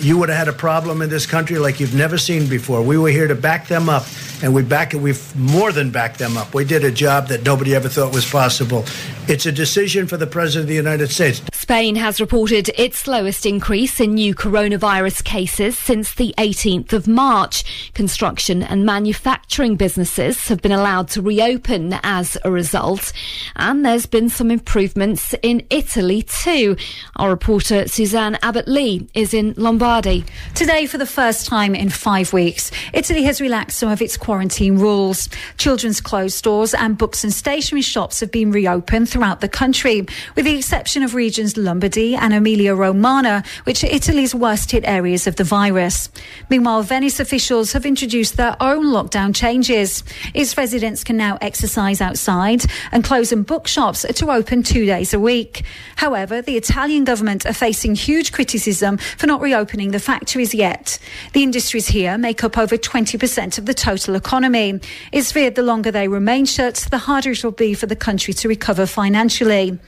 you 0.01 0.17
would 0.17 0.29
have 0.29 0.37
had 0.37 0.47
a 0.47 0.53
problem 0.53 1.01
in 1.01 1.09
this 1.09 1.25
country 1.25 1.59
like 1.59 1.79
you've 1.79 1.93
never 1.93 2.17
seen 2.17 2.47
before. 2.47 2.81
We 2.81 2.97
were 2.97 3.09
here 3.09 3.27
to 3.27 3.35
back 3.35 3.67
them 3.67 3.89
up, 3.89 4.05
and 4.41 4.53
we 4.53 4.63
back 4.63 4.93
we've 4.93 5.35
more 5.35 5.71
than 5.71 5.91
backed 5.91 6.19
them 6.19 6.37
up. 6.37 6.53
We 6.53 6.65
did 6.65 6.83
a 6.83 6.91
job 6.91 7.27
that 7.27 7.43
nobody 7.43 7.75
ever 7.75 7.87
thought 7.87 8.13
was 8.13 8.29
possible. 8.29 8.85
It's 9.27 9.45
a 9.45 9.51
decision 9.51 10.07
for 10.07 10.17
the 10.17 10.27
President 10.27 10.63
of 10.63 10.67
the 10.69 10.75
United 10.75 11.09
States. 11.09 11.41
Spain 11.53 11.95
has 11.95 12.19
reported 12.19 12.69
its 12.75 12.97
slowest 12.97 13.45
increase 13.45 13.99
in 13.99 14.15
new 14.15 14.33
coronavirus 14.33 15.23
cases 15.23 15.77
since 15.77 16.15
the 16.15 16.33
18th 16.37 16.91
of 16.91 17.07
March. 17.07 17.91
Construction 17.93 18.63
and 18.63 18.85
manufacturing 18.85 19.75
businesses 19.75 20.47
have 20.47 20.61
been 20.61 20.71
allowed 20.71 21.07
to 21.09 21.21
reopen 21.21 21.93
as 22.03 22.37
a 22.43 22.51
result, 22.51 23.13
and 23.55 23.85
there's 23.85 24.07
been 24.07 24.27
some 24.27 24.49
improvements 24.49 25.35
in 25.43 25.65
Italy 25.69 26.23
too. 26.23 26.75
Our 27.15 27.29
reporter 27.29 27.87
Suzanne 27.87 28.37
Abbott 28.41 28.67
Lee 28.67 29.07
is 29.13 29.33
in 29.33 29.53
Lombardy. 29.55 29.90
Today, 29.91 30.85
for 30.85 30.97
the 30.97 31.05
first 31.05 31.47
time 31.47 31.75
in 31.75 31.89
five 31.89 32.31
weeks, 32.31 32.71
Italy 32.93 33.23
has 33.23 33.41
relaxed 33.41 33.77
some 33.77 33.89
of 33.89 34.01
its 34.01 34.15
quarantine 34.15 34.77
rules. 34.77 35.27
Children's 35.57 35.99
clothes 35.99 36.33
stores 36.33 36.73
and 36.73 36.97
books 36.97 37.25
and 37.25 37.33
stationery 37.33 37.81
shops 37.81 38.21
have 38.21 38.31
been 38.31 38.53
reopened 38.53 39.09
throughout 39.09 39.41
the 39.41 39.49
country, 39.49 40.05
with 40.33 40.45
the 40.45 40.55
exception 40.55 41.03
of 41.03 41.13
regions 41.13 41.57
Lombardy 41.57 42.15
and 42.15 42.33
Emilia 42.33 42.73
Romagna, 42.73 43.43
which 43.65 43.83
are 43.83 43.87
Italy's 43.87 44.33
worst 44.33 44.71
hit 44.71 44.85
areas 44.87 45.27
of 45.27 45.35
the 45.35 45.43
virus. 45.43 46.09
Meanwhile, 46.49 46.83
Venice 46.83 47.19
officials 47.19 47.73
have 47.73 47.85
introduced 47.85 48.37
their 48.37 48.55
own 48.61 48.85
lockdown 48.85 49.35
changes. 49.35 50.05
Its 50.33 50.55
residents 50.55 51.03
can 51.03 51.17
now 51.17 51.37
exercise 51.41 51.99
outside 51.99 52.63
and 52.93 53.03
clothes 53.03 53.33
and 53.33 53.45
bookshops 53.45 54.05
are 54.05 54.13
to 54.13 54.31
open 54.31 54.63
two 54.63 54.85
days 54.85 55.13
a 55.13 55.19
week. 55.19 55.65
However, 55.97 56.41
the 56.41 56.55
Italian 56.55 57.03
government 57.03 57.45
are 57.45 57.51
facing 57.51 57.95
huge 57.95 58.31
criticism 58.31 58.97
for 59.17 59.27
not 59.27 59.41
reopening 59.41 59.70
the 59.72 59.99
factories 59.99 60.53
yet. 60.53 60.99
The 61.34 61.43
industries 61.43 61.88
here 61.88 62.17
make 62.17 62.43
up 62.43 62.57
over 62.57 62.76
20% 62.78 63.57
of 63.57 63.65
the 63.65 63.74
total 63.74 64.15
economy. 64.15 64.80
It's 65.11 65.32
feared 65.32 65.55
the 65.55 65.63
longer 65.63 65.91
they 65.91 66.07
remain 66.07 66.45
shut, 66.45 66.76
the 66.91 66.97
harder 66.97 67.32
it 67.32 67.43
will 67.43 67.51
be 67.51 67.74
for 67.74 67.86
the 67.86 67.95
country 67.95 68.34
to 68.34 68.47
recover 68.47 68.86
financially. 68.86 69.80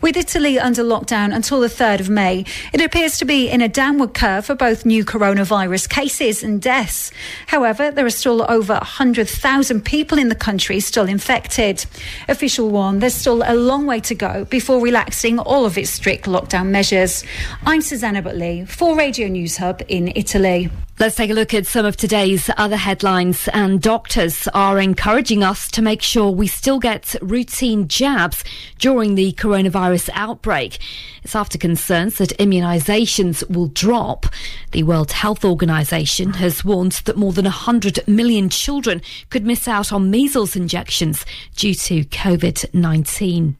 With 0.00 0.16
Italy 0.16 0.58
under 0.58 0.82
lockdown 0.82 1.34
until 1.34 1.60
the 1.60 1.68
3rd 1.68 2.00
of 2.00 2.10
May, 2.10 2.44
it 2.72 2.80
appears 2.80 3.18
to 3.18 3.24
be 3.24 3.48
in 3.48 3.60
a 3.60 3.68
downward 3.68 4.14
curve 4.14 4.46
for 4.46 4.54
both 4.54 4.86
new 4.86 5.04
coronavirus 5.04 5.88
cases 5.88 6.42
and 6.42 6.60
deaths. 6.60 7.10
However, 7.46 7.90
there 7.90 8.06
are 8.06 8.10
still 8.10 8.44
over 8.48 8.74
100,000 8.74 9.84
people 9.84 10.18
in 10.18 10.28
the 10.28 10.34
country 10.34 10.80
still 10.80 11.06
infected. 11.06 11.84
Official 12.28 12.70
warn 12.70 12.98
there's 12.98 13.14
still 13.14 13.42
a 13.44 13.54
long 13.54 13.86
way 13.86 14.00
to 14.00 14.14
go 14.14 14.44
before 14.46 14.80
relaxing 14.80 15.38
all 15.38 15.64
of 15.64 15.76
its 15.76 15.90
strict 15.90 16.26
lockdown 16.26 16.68
measures. 16.68 17.24
I'm 17.64 17.82
Susanna 17.82 18.22
Butley 18.22 18.68
for 18.68 18.96
Radio 18.96 19.28
News 19.28 19.56
Hub 19.56 19.82
in 19.88 20.12
Italy. 20.14 20.70
Let's 21.00 21.14
take 21.14 21.30
a 21.30 21.34
look 21.34 21.54
at 21.54 21.64
some 21.64 21.86
of 21.86 21.96
today's 21.96 22.50
other 22.56 22.76
headlines. 22.76 23.46
And 23.52 23.80
doctors 23.80 24.48
are 24.48 24.80
encouraging 24.80 25.44
us 25.44 25.70
to 25.70 25.80
make 25.80 26.02
sure 26.02 26.28
we 26.32 26.48
still 26.48 26.80
get 26.80 27.14
routine 27.22 27.86
jabs 27.86 28.42
during 28.80 29.14
the 29.14 29.32
coronavirus 29.34 30.10
outbreak. 30.14 30.80
It's 31.22 31.36
after 31.36 31.56
concerns 31.56 32.18
that 32.18 32.36
immunisations 32.38 33.48
will 33.48 33.68
drop. 33.68 34.26
The 34.72 34.82
World 34.82 35.12
Health 35.12 35.44
Organization 35.44 36.32
has 36.32 36.64
warned 36.64 37.00
that 37.04 37.16
more 37.16 37.32
than 37.32 37.44
100 37.44 38.00
million 38.08 38.48
children 38.48 39.00
could 39.30 39.46
miss 39.46 39.68
out 39.68 39.92
on 39.92 40.10
measles 40.10 40.56
injections 40.56 41.24
due 41.54 41.74
to 41.74 42.06
COVID 42.06 42.74
19. 42.74 43.56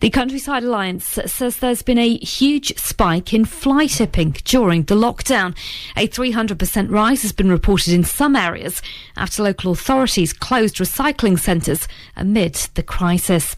The 0.00 0.10
Countryside 0.10 0.62
Alliance 0.62 1.18
says 1.26 1.56
there's 1.56 1.82
been 1.82 1.98
a 1.98 2.16
huge 2.18 2.76
spike 2.78 3.32
in 3.32 3.44
fly 3.44 3.86
tipping 3.86 4.36
during 4.44 4.82
the 4.84 4.94
lockdown. 4.94 5.56
A 5.96 6.08
300% 6.08 6.90
rise 6.90 7.22
has 7.22 7.32
been 7.32 7.50
reported 7.50 7.92
in 7.92 8.04
some 8.04 8.36
areas 8.36 8.82
after 9.16 9.42
local 9.42 9.72
authorities 9.72 10.32
closed 10.32 10.76
recycling 10.76 11.38
centres 11.38 11.88
amid 12.16 12.54
the 12.74 12.82
crisis. 12.82 13.56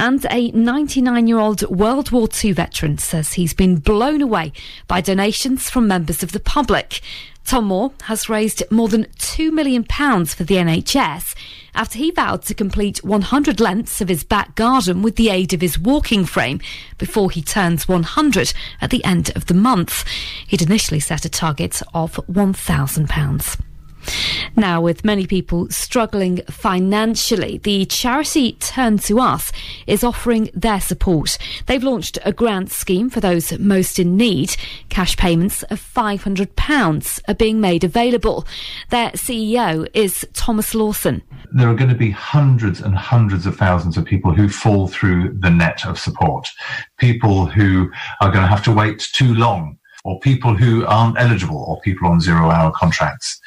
And 0.00 0.26
a 0.30 0.50
99 0.52 1.26
year 1.26 1.38
old 1.38 1.60
World 1.68 2.10
War 2.10 2.26
II 2.42 2.52
veteran 2.52 2.96
says 2.96 3.34
he's 3.34 3.52
been 3.52 3.76
blown 3.76 4.22
away 4.22 4.54
by 4.88 5.02
donations 5.02 5.68
from 5.68 5.86
members 5.86 6.22
of 6.22 6.32
the 6.32 6.40
public. 6.40 7.02
Tom 7.44 7.66
Moore 7.66 7.92
has 8.04 8.26
raised 8.26 8.62
more 8.70 8.88
than 8.88 9.04
£2 9.18 9.52
million 9.52 9.84
for 9.84 10.42
the 10.42 10.54
NHS 10.54 11.34
after 11.74 11.98
he 11.98 12.10
vowed 12.12 12.40
to 12.44 12.54
complete 12.54 13.04
100 13.04 13.60
lengths 13.60 14.00
of 14.00 14.08
his 14.08 14.24
back 14.24 14.54
garden 14.54 15.02
with 15.02 15.16
the 15.16 15.28
aid 15.28 15.52
of 15.52 15.60
his 15.60 15.78
walking 15.78 16.24
frame 16.24 16.62
before 16.96 17.30
he 17.30 17.42
turns 17.42 17.86
100 17.86 18.54
at 18.80 18.88
the 18.88 19.04
end 19.04 19.30
of 19.36 19.48
the 19.48 19.54
month. 19.54 20.06
He'd 20.46 20.62
initially 20.62 21.00
set 21.00 21.26
a 21.26 21.28
target 21.28 21.82
of 21.92 22.14
£1,000. 22.26 23.69
Now, 24.56 24.80
with 24.80 25.04
many 25.04 25.26
people 25.26 25.68
struggling 25.70 26.38
financially, 26.48 27.58
the 27.58 27.84
charity 27.86 28.52
Turn 28.52 28.98
to 28.98 29.20
Us 29.20 29.52
is 29.86 30.04
offering 30.04 30.50
their 30.54 30.80
support. 30.80 31.38
They've 31.66 31.82
launched 31.82 32.18
a 32.24 32.32
grant 32.32 32.70
scheme 32.70 33.10
for 33.10 33.20
those 33.20 33.58
most 33.58 33.98
in 33.98 34.16
need. 34.16 34.56
Cash 34.88 35.16
payments 35.16 35.62
of 35.64 35.80
£500 35.80 37.22
are 37.28 37.34
being 37.34 37.60
made 37.60 37.84
available. 37.84 38.46
Their 38.90 39.10
CEO 39.10 39.88
is 39.94 40.26
Thomas 40.34 40.74
Lawson. 40.74 41.22
There 41.52 41.68
are 41.68 41.74
going 41.74 41.90
to 41.90 41.96
be 41.96 42.10
hundreds 42.10 42.80
and 42.80 42.94
hundreds 42.94 43.46
of 43.46 43.56
thousands 43.56 43.96
of 43.96 44.04
people 44.04 44.32
who 44.32 44.48
fall 44.48 44.86
through 44.88 45.38
the 45.40 45.50
net 45.50 45.84
of 45.86 45.98
support. 45.98 46.48
People 46.98 47.46
who 47.46 47.90
are 48.20 48.30
going 48.30 48.42
to 48.42 48.48
have 48.48 48.64
to 48.64 48.72
wait 48.72 49.00
too 49.12 49.34
long 49.34 49.78
or 50.04 50.20
people 50.20 50.54
who 50.54 50.84
aren't 50.86 51.18
eligible 51.18 51.64
or 51.64 51.80
people 51.80 52.08
on 52.08 52.20
zero 52.20 52.50
hour 52.50 52.72
contracts. 52.72 53.40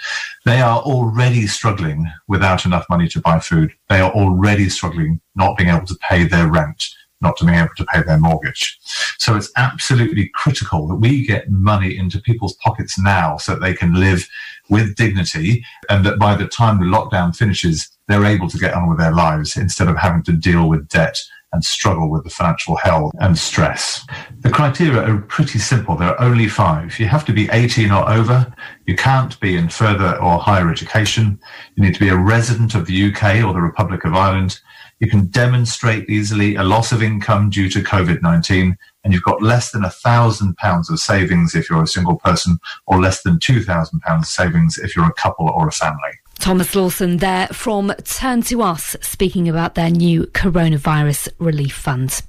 They 0.46 0.62
are 0.62 0.80
already 0.80 1.48
struggling 1.48 2.12
without 2.28 2.66
enough 2.66 2.86
money 2.90 3.08
to 3.10 3.22
buy 3.22 3.40
food. 3.40 3.74
They 3.90 4.00
are 4.00 4.12
already 4.12 4.70
struggling 4.70 5.20
not 5.36 5.58
being 5.58 5.70
able 5.70 5.88
to 5.88 5.98
pay 6.08 6.26
their 6.26 6.48
rent, 6.48 6.86
not 7.22 7.38
being 7.40 7.56
able 7.56 7.70
to 7.78 7.86
pay 7.86 8.04
their 8.04 8.20
mortgage. 8.20 8.78
So 9.18 9.36
it's 9.36 9.52
absolutely 9.58 10.30
critical 10.34 10.88
that 10.88 10.96
we 10.96 11.26
get 11.26 11.50
money 11.50 11.98
into 11.98 12.20
people's 12.20 12.56
pockets 12.58 13.00
now 13.00 13.38
so 13.38 13.54
that 13.54 13.62
they 13.62 13.74
can 13.74 13.94
live 13.94 14.28
with 14.70 14.96
dignity 14.96 15.64
and 15.90 16.06
that 16.06 16.20
by 16.20 16.36
the 16.36 16.48
time 16.48 16.80
the 16.80 16.86
lockdown 16.86 17.36
finishes, 17.36 17.90
they're 18.08 18.26
able 18.26 18.50
to 18.50 18.58
get 18.58 18.74
on 18.74 18.90
with 18.90 19.00
their 19.00 19.14
lives 19.14 19.56
instead 19.56 19.88
of 19.88 19.98
having 19.98 20.24
to 20.24 20.34
deal 20.34 20.68
with 20.68 20.90
debt 20.90 21.18
and 21.54 21.64
struggle 21.64 22.10
with 22.10 22.24
the 22.24 22.30
financial 22.30 22.76
hell 22.76 23.12
and 23.20 23.38
stress. 23.38 24.06
The 24.42 24.50
criteria 24.50 25.02
are 25.04 25.22
pretty 25.22 25.60
simple. 25.60 25.96
There 25.96 26.10
are 26.10 26.22
only 26.22 26.50
five. 26.50 27.00
You 27.00 27.08
have 27.08 27.26
to 27.26 27.34
be 27.34 27.48
18 27.52 27.92
or 27.92 28.10
over. 28.10 28.54
You 28.86 28.96
can't 28.96 29.40
be 29.40 29.56
in 29.56 29.70
further 29.70 30.18
or 30.22 30.40
higher 30.40 30.70
education. 30.70 31.40
You 31.76 31.84
need 31.84 31.94
to 31.94 32.00
be 32.00 32.10
a 32.10 32.18
resident 32.18 32.76
of 32.76 32.88
the 32.88 33.12
UK 33.12 33.46
or 33.46 33.54
the 33.54 33.62
Republic 33.62 34.04
of 34.04 34.14
Ireland. 34.14 34.60
You 35.00 35.10
can 35.10 35.28
demonstrate 35.28 36.10
easily 36.10 36.56
a 36.56 36.64
loss 36.64 36.92
of 36.92 37.04
income 37.04 37.50
due 37.50 37.70
to 37.70 37.80
COVID-19 37.80 38.76
and 39.04 39.14
you've 39.14 39.24
got 39.24 39.42
less 39.42 39.72
than 39.72 39.84
a 39.84 39.90
thousand 39.90 40.56
pounds 40.58 40.90
of 40.90 41.00
savings 41.00 41.56
if 41.56 41.70
you're 41.70 41.84
a 41.84 41.88
single 41.88 42.18
person 42.18 42.58
or 42.88 43.02
less 43.02 43.22
than 43.22 43.40
two 43.40 43.62
thousand 43.62 44.00
pounds 44.02 44.30
savings 44.30 44.78
if 44.78 44.96
you're 44.96 45.06
a 45.06 45.14
couple 45.14 45.50
or 45.50 45.68
a 45.68 45.72
family. 45.72 46.12
Thomas 46.44 46.76
Lawson 46.76 47.18
there 47.20 47.48
from 47.54 47.94
Turn 48.04 48.42
to 48.42 48.62
Us 48.64 48.98
speaking 49.00 49.48
about 49.48 49.76
their 49.76 49.90
new 49.90 50.24
coronavirus 50.24 51.30
relief 51.40 51.74
fund. 51.74 52.22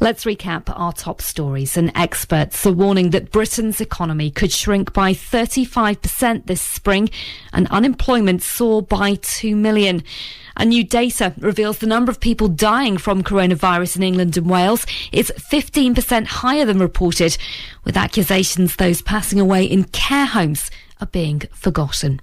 Let's 0.00 0.24
recap 0.24 0.72
our 0.74 0.94
top 0.94 1.20
stories. 1.20 1.76
And 1.76 1.92
experts 1.94 2.64
are 2.64 2.72
warning 2.72 3.10
that 3.10 3.30
Britain's 3.30 3.78
economy 3.78 4.30
could 4.30 4.50
shrink 4.50 4.94
by 4.94 5.12
35% 5.12 6.46
this 6.46 6.62
spring 6.62 7.10
and 7.52 7.68
unemployment 7.68 8.42
soar 8.42 8.80
by 8.80 9.16
2 9.16 9.54
million. 9.54 10.04
A 10.56 10.64
new 10.64 10.82
data 10.82 11.34
reveals 11.36 11.80
the 11.80 11.86
number 11.86 12.10
of 12.10 12.18
people 12.18 12.48
dying 12.48 12.96
from 12.96 13.22
coronavirus 13.22 13.96
in 13.96 14.02
England 14.02 14.38
and 14.38 14.48
Wales 14.48 14.86
is 15.12 15.34
15% 15.36 16.24
higher 16.24 16.64
than 16.64 16.78
reported, 16.78 17.36
with 17.84 17.98
accusations 17.98 18.76
those 18.76 19.02
passing 19.02 19.38
away 19.38 19.66
in 19.66 19.84
care 19.84 20.24
homes 20.24 20.70
are 20.98 21.08
being 21.08 21.40
forgotten. 21.52 22.22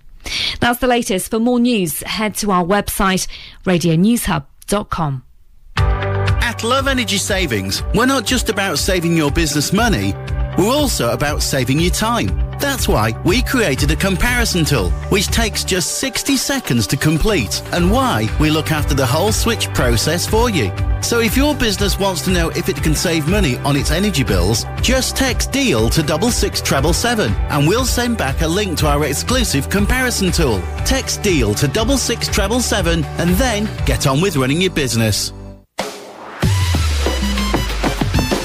That's 0.60 0.80
the 0.80 0.88
latest. 0.88 1.30
For 1.30 1.40
more 1.40 1.60
news, 1.60 2.02
head 2.02 2.36
to 2.36 2.52
our 2.52 2.64
website, 2.64 3.28
radionewshub.com. 3.66 5.24
At 5.78 6.64
Love 6.64 6.88
Energy 6.88 7.18
Savings, 7.18 7.84
we're 7.94 8.06
not 8.06 8.26
just 8.26 8.50
about 8.50 8.80
saving 8.80 9.16
your 9.16 9.32
business 9.32 9.72
money, 9.74 10.14
we're 10.58 10.74
also 10.74 11.12
about 11.12 11.44
saving 11.44 11.80
you 11.80 11.90
time. 11.90 12.47
That's 12.60 12.88
why 12.88 13.14
we 13.24 13.42
created 13.44 13.92
a 13.92 13.96
comparison 13.96 14.66
tool, 14.66 14.90
which 15.10 15.28
takes 15.28 15.64
just 15.64 16.00
60 16.00 16.38
seconds 16.38 16.88
to 16.88 16.98
complete, 16.98 17.62
and 17.72 17.92
why 17.92 18.28
we 18.40 18.50
look 18.50 18.72
after 18.72 18.94
the 18.94 19.06
whole 19.06 19.32
switch 19.32 19.68
process 19.74 20.26
for 20.26 20.50
you. 20.50 20.72
So 21.02 21.20
if 21.20 21.38
your 21.38 21.54
business 21.56 22.00
wants 22.00 22.22
to 22.24 22.32
know 22.32 22.50
if 22.50 22.70
it 22.70 22.82
can 22.84 22.96
save 22.96 23.28
money 23.28 23.58
on 23.60 23.76
its 23.76 23.92
energy 23.92 24.24
bills, 24.24 24.66
just 24.82 25.16
text 25.16 25.52
DEAL 25.52 25.90
to 25.92 26.04
double 26.04 26.32
six 26.32 26.60
treble 26.62 26.94
seven, 26.94 27.32
and 27.50 27.68
we'll 27.68 27.86
send 27.86 28.18
back 28.18 28.42
a 28.42 28.48
link 28.48 28.78
to 28.80 28.88
our 28.88 29.06
exclusive 29.06 29.70
comparison 29.70 30.32
tool. 30.32 30.60
Text 30.86 31.22
DEAL 31.22 31.54
to 31.56 31.68
double 31.68 31.98
six 31.98 32.28
treble 32.28 32.60
seven, 32.60 33.06
and 33.20 33.30
then 33.36 33.70
get 33.86 34.08
on 34.08 34.20
with 34.20 34.36
running 34.36 34.62
your 34.62 34.72
business. 34.72 35.32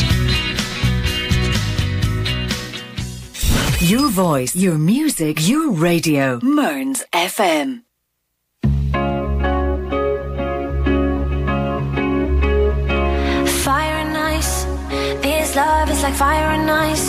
Your 3.82 4.10
voice, 4.10 4.56
your 4.56 4.78
music, 4.78 5.46
your 5.46 5.72
radio. 5.72 6.40
Mearns 6.42 7.04
FM. 7.12 7.87
Like 16.08 16.16
fire 16.16 16.52
and 16.58 16.72
ice. 16.72 17.08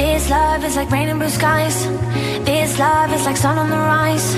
This 0.00 0.30
love 0.30 0.62
is 0.62 0.76
like 0.76 0.88
rain 0.92 1.08
and 1.08 1.18
blue 1.18 1.34
skies. 1.40 1.76
This 2.50 2.78
love 2.78 3.12
is 3.12 3.24
like 3.26 3.36
sun 3.36 3.58
on 3.58 3.68
the 3.74 3.82
rise. 3.94 4.28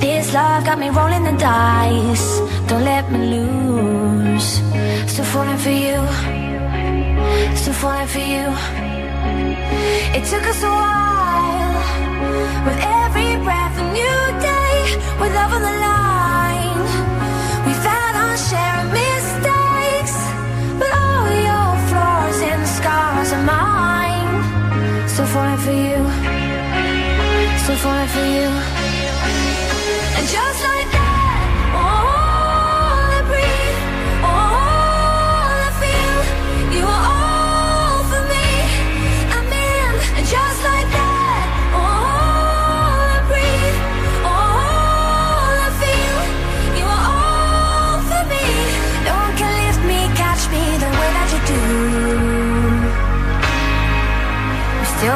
This 0.00 0.32
love 0.32 0.64
got 0.64 0.78
me 0.78 0.88
rolling 0.88 1.24
the 1.24 1.36
dice. 1.36 2.26
Don't 2.68 2.84
let 2.92 3.04
me 3.12 3.20
lose. 3.34 4.48
Still 5.12 5.28
falling 5.32 5.60
for 5.66 5.74
you. 5.84 5.98
Still 7.60 7.76
falling 7.82 8.10
for 8.14 8.24
you. 8.34 8.46
It 10.16 10.22
took 10.30 10.44
us 10.52 10.60
a 10.70 10.72
while. 10.80 11.76
With 12.66 12.80
every 13.02 13.30
breath, 13.44 13.76
a 13.82 13.86
new 14.00 14.20
day. 14.50 14.76
With 15.20 15.32
love 15.34 15.52
on 15.56 15.62
the 15.68 15.74
line. 15.84 16.05
Falling 25.36 25.58
for 25.66 25.76
you. 25.86 25.98
Still 27.62 27.76
falling 27.84 28.10
for 28.16 28.26
you. 28.36 28.48
And 30.16 30.26
just 30.36 30.60
like 30.68 30.85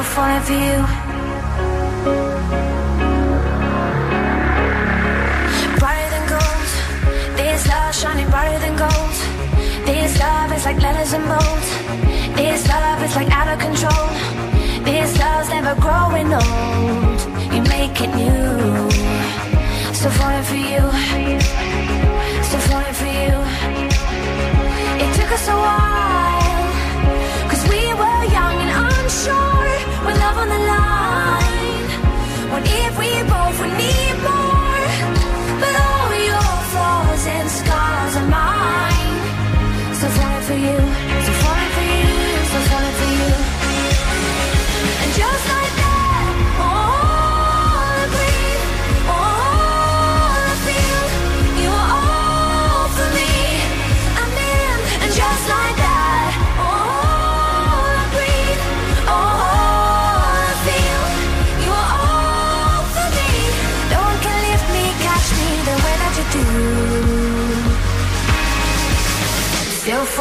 Still 0.01 0.13
falling 0.15 0.43
for 0.49 0.53
you. 0.53 0.77
Brighter 5.79 6.11
than 6.15 6.25
gold, 6.35 6.69
this 7.37 7.69
love 7.69 7.95
shining 7.95 8.31
brighter 8.31 8.59
than 8.65 8.77
gold. 8.79 9.17
This 9.85 10.19
love 10.19 10.53
is 10.57 10.65
like 10.65 10.81
letters 10.81 11.13
and 11.13 11.25
bold. 11.29 11.65
This 12.35 12.67
love 12.67 13.03
is 13.03 13.15
like 13.15 13.31
out 13.31 13.49
of 13.53 13.59
control. 13.59 14.09
This 14.89 15.19
love's 15.19 15.51
never 15.51 15.75
growing 15.79 16.33
old. 16.33 17.21
You 17.53 17.61
make 17.69 18.01
it 18.01 18.13
new. 18.17 18.91
Still 19.93 20.13
falling 20.13 20.45
for 20.51 20.61
you. 20.73 20.83
Still 22.49 22.65
falling 22.71 22.97
for 23.01 23.11
you. 23.21 23.37
It 25.03 25.11
took 25.15 25.31
us 25.31 25.47
a 25.49 25.57
while. 25.57 26.30
With 30.07 30.19
love 30.19 30.39
on 30.39 30.49
the 30.49 30.59
line. 30.59 31.89
What 32.51 32.63
if 32.65 32.99
we 32.99 33.11
both 33.29 33.61
would 33.61 33.77
need 33.79 34.23
more? 34.23 34.40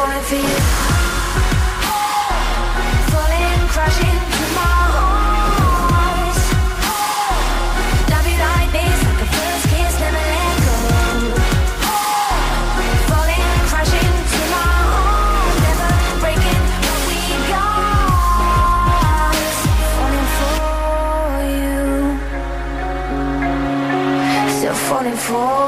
Falling 0.00 0.24
for 0.30 0.36
you. 0.36 0.58
Falling, 3.12 3.60
crashing 3.74 4.20
my 4.56 4.74
arms. 5.04 6.40
Love 8.12 8.26
you 8.30 8.38
like 8.48 8.70
this, 8.76 8.98
like 9.06 9.20
a 9.20 9.28
first 9.34 9.64
kiss, 9.72 9.94
never 10.02 10.24
let 10.32 10.56
go. 10.66 10.76
Falling, 13.10 13.52
crashing 13.70 14.16
my 14.54 14.70
arms, 14.96 15.56
never 15.66 15.92
breaking. 16.22 16.64
Falling 19.96 20.28
for 20.36 20.56
you, 21.54 21.78
still 24.56 24.78
falling 24.88 25.18
for. 25.26 25.59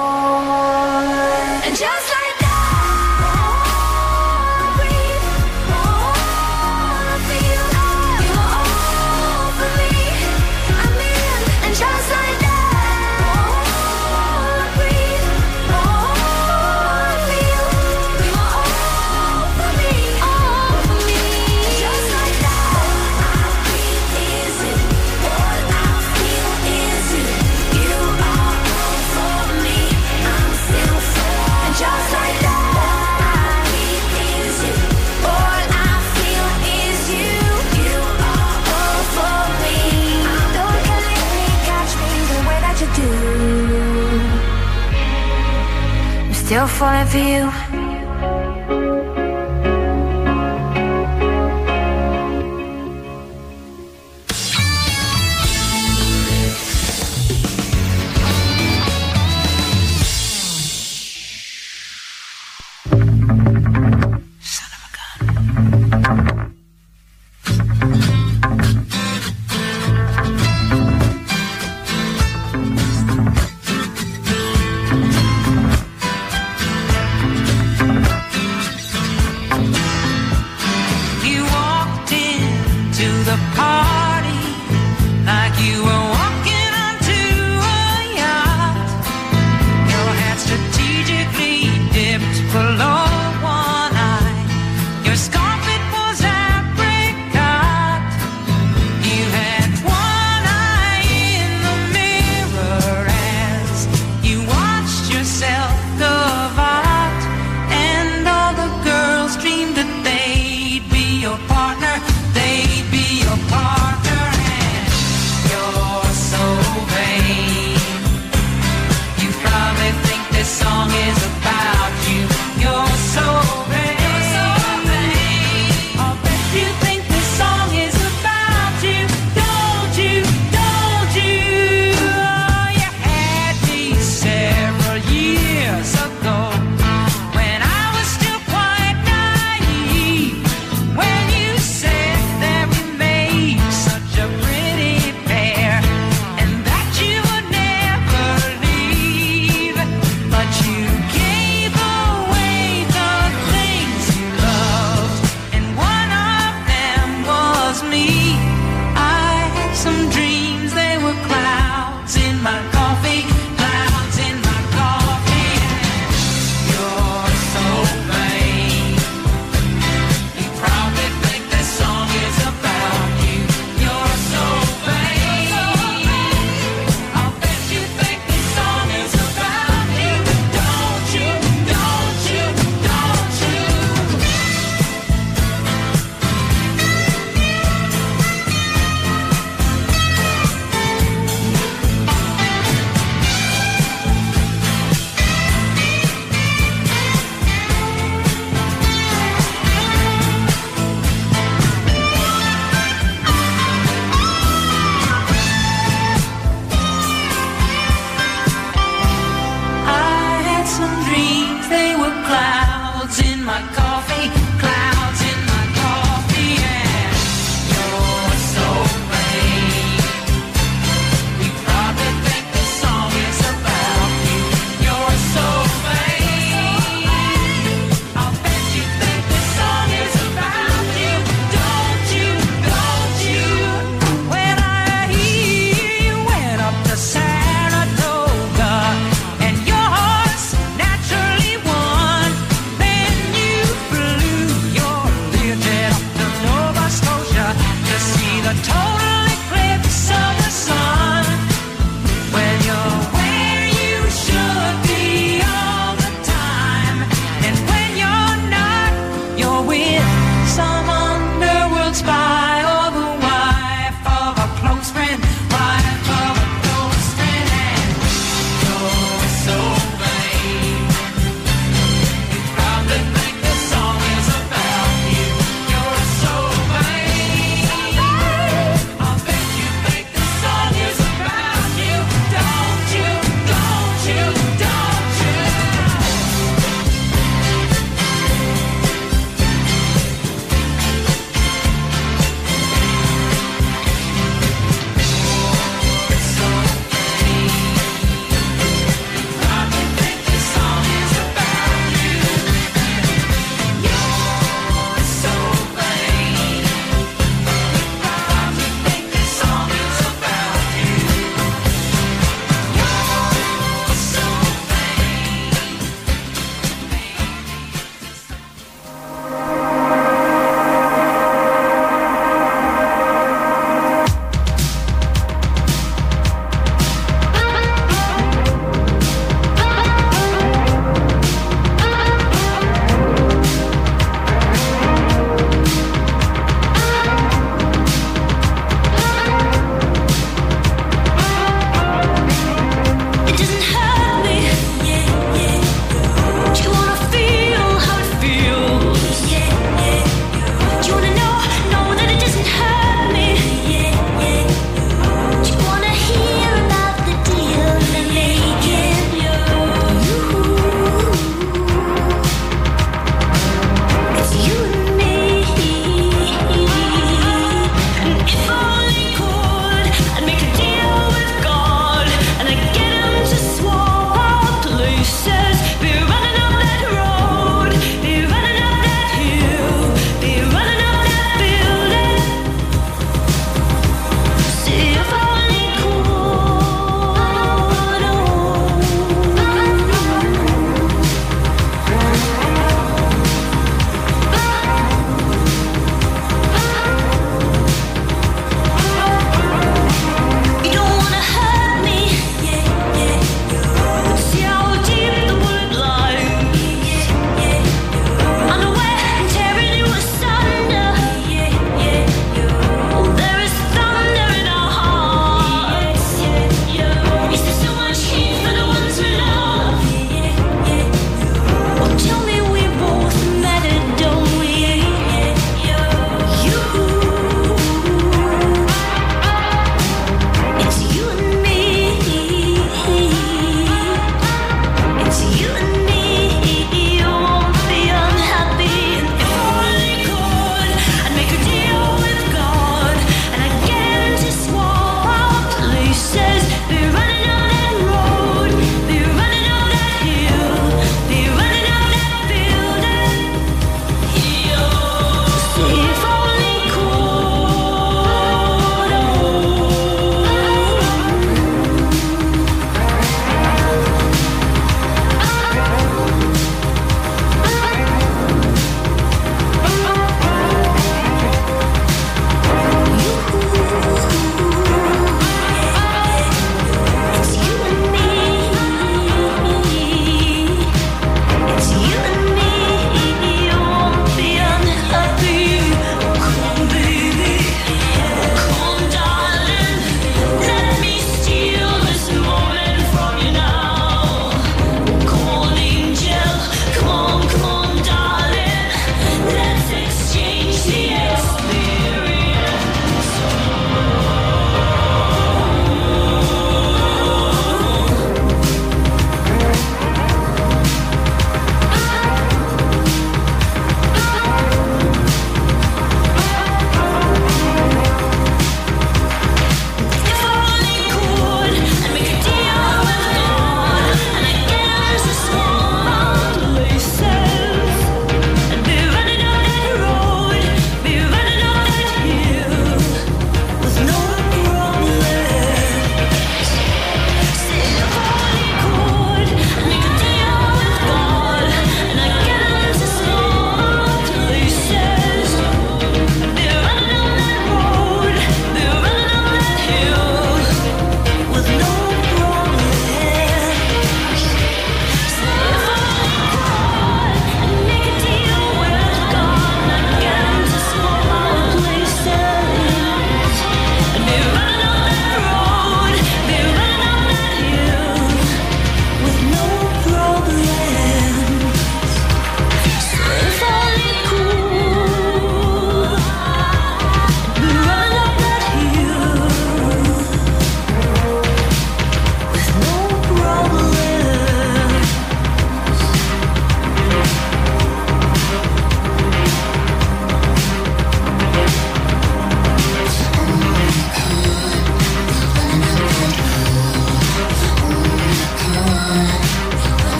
For 47.13 47.19
you. 47.19 47.62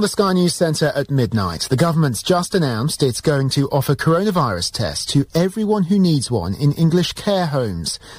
From 0.00 0.04
the 0.06 0.08
Sky 0.08 0.32
News 0.32 0.54
Centre 0.54 0.92
at 0.94 1.10
midnight, 1.10 1.66
the 1.68 1.76
government's 1.76 2.22
just 2.22 2.54
announced 2.54 3.02
it's 3.02 3.20
going 3.20 3.50
to 3.50 3.68
offer 3.68 3.94
coronavirus 3.94 4.72
tests 4.72 5.04
to 5.12 5.26
everyone 5.34 5.82
who 5.82 5.98
needs 5.98 6.30
one 6.30 6.54
in 6.54 6.72
English 6.72 7.12
care 7.12 7.44
homes. 7.44 7.98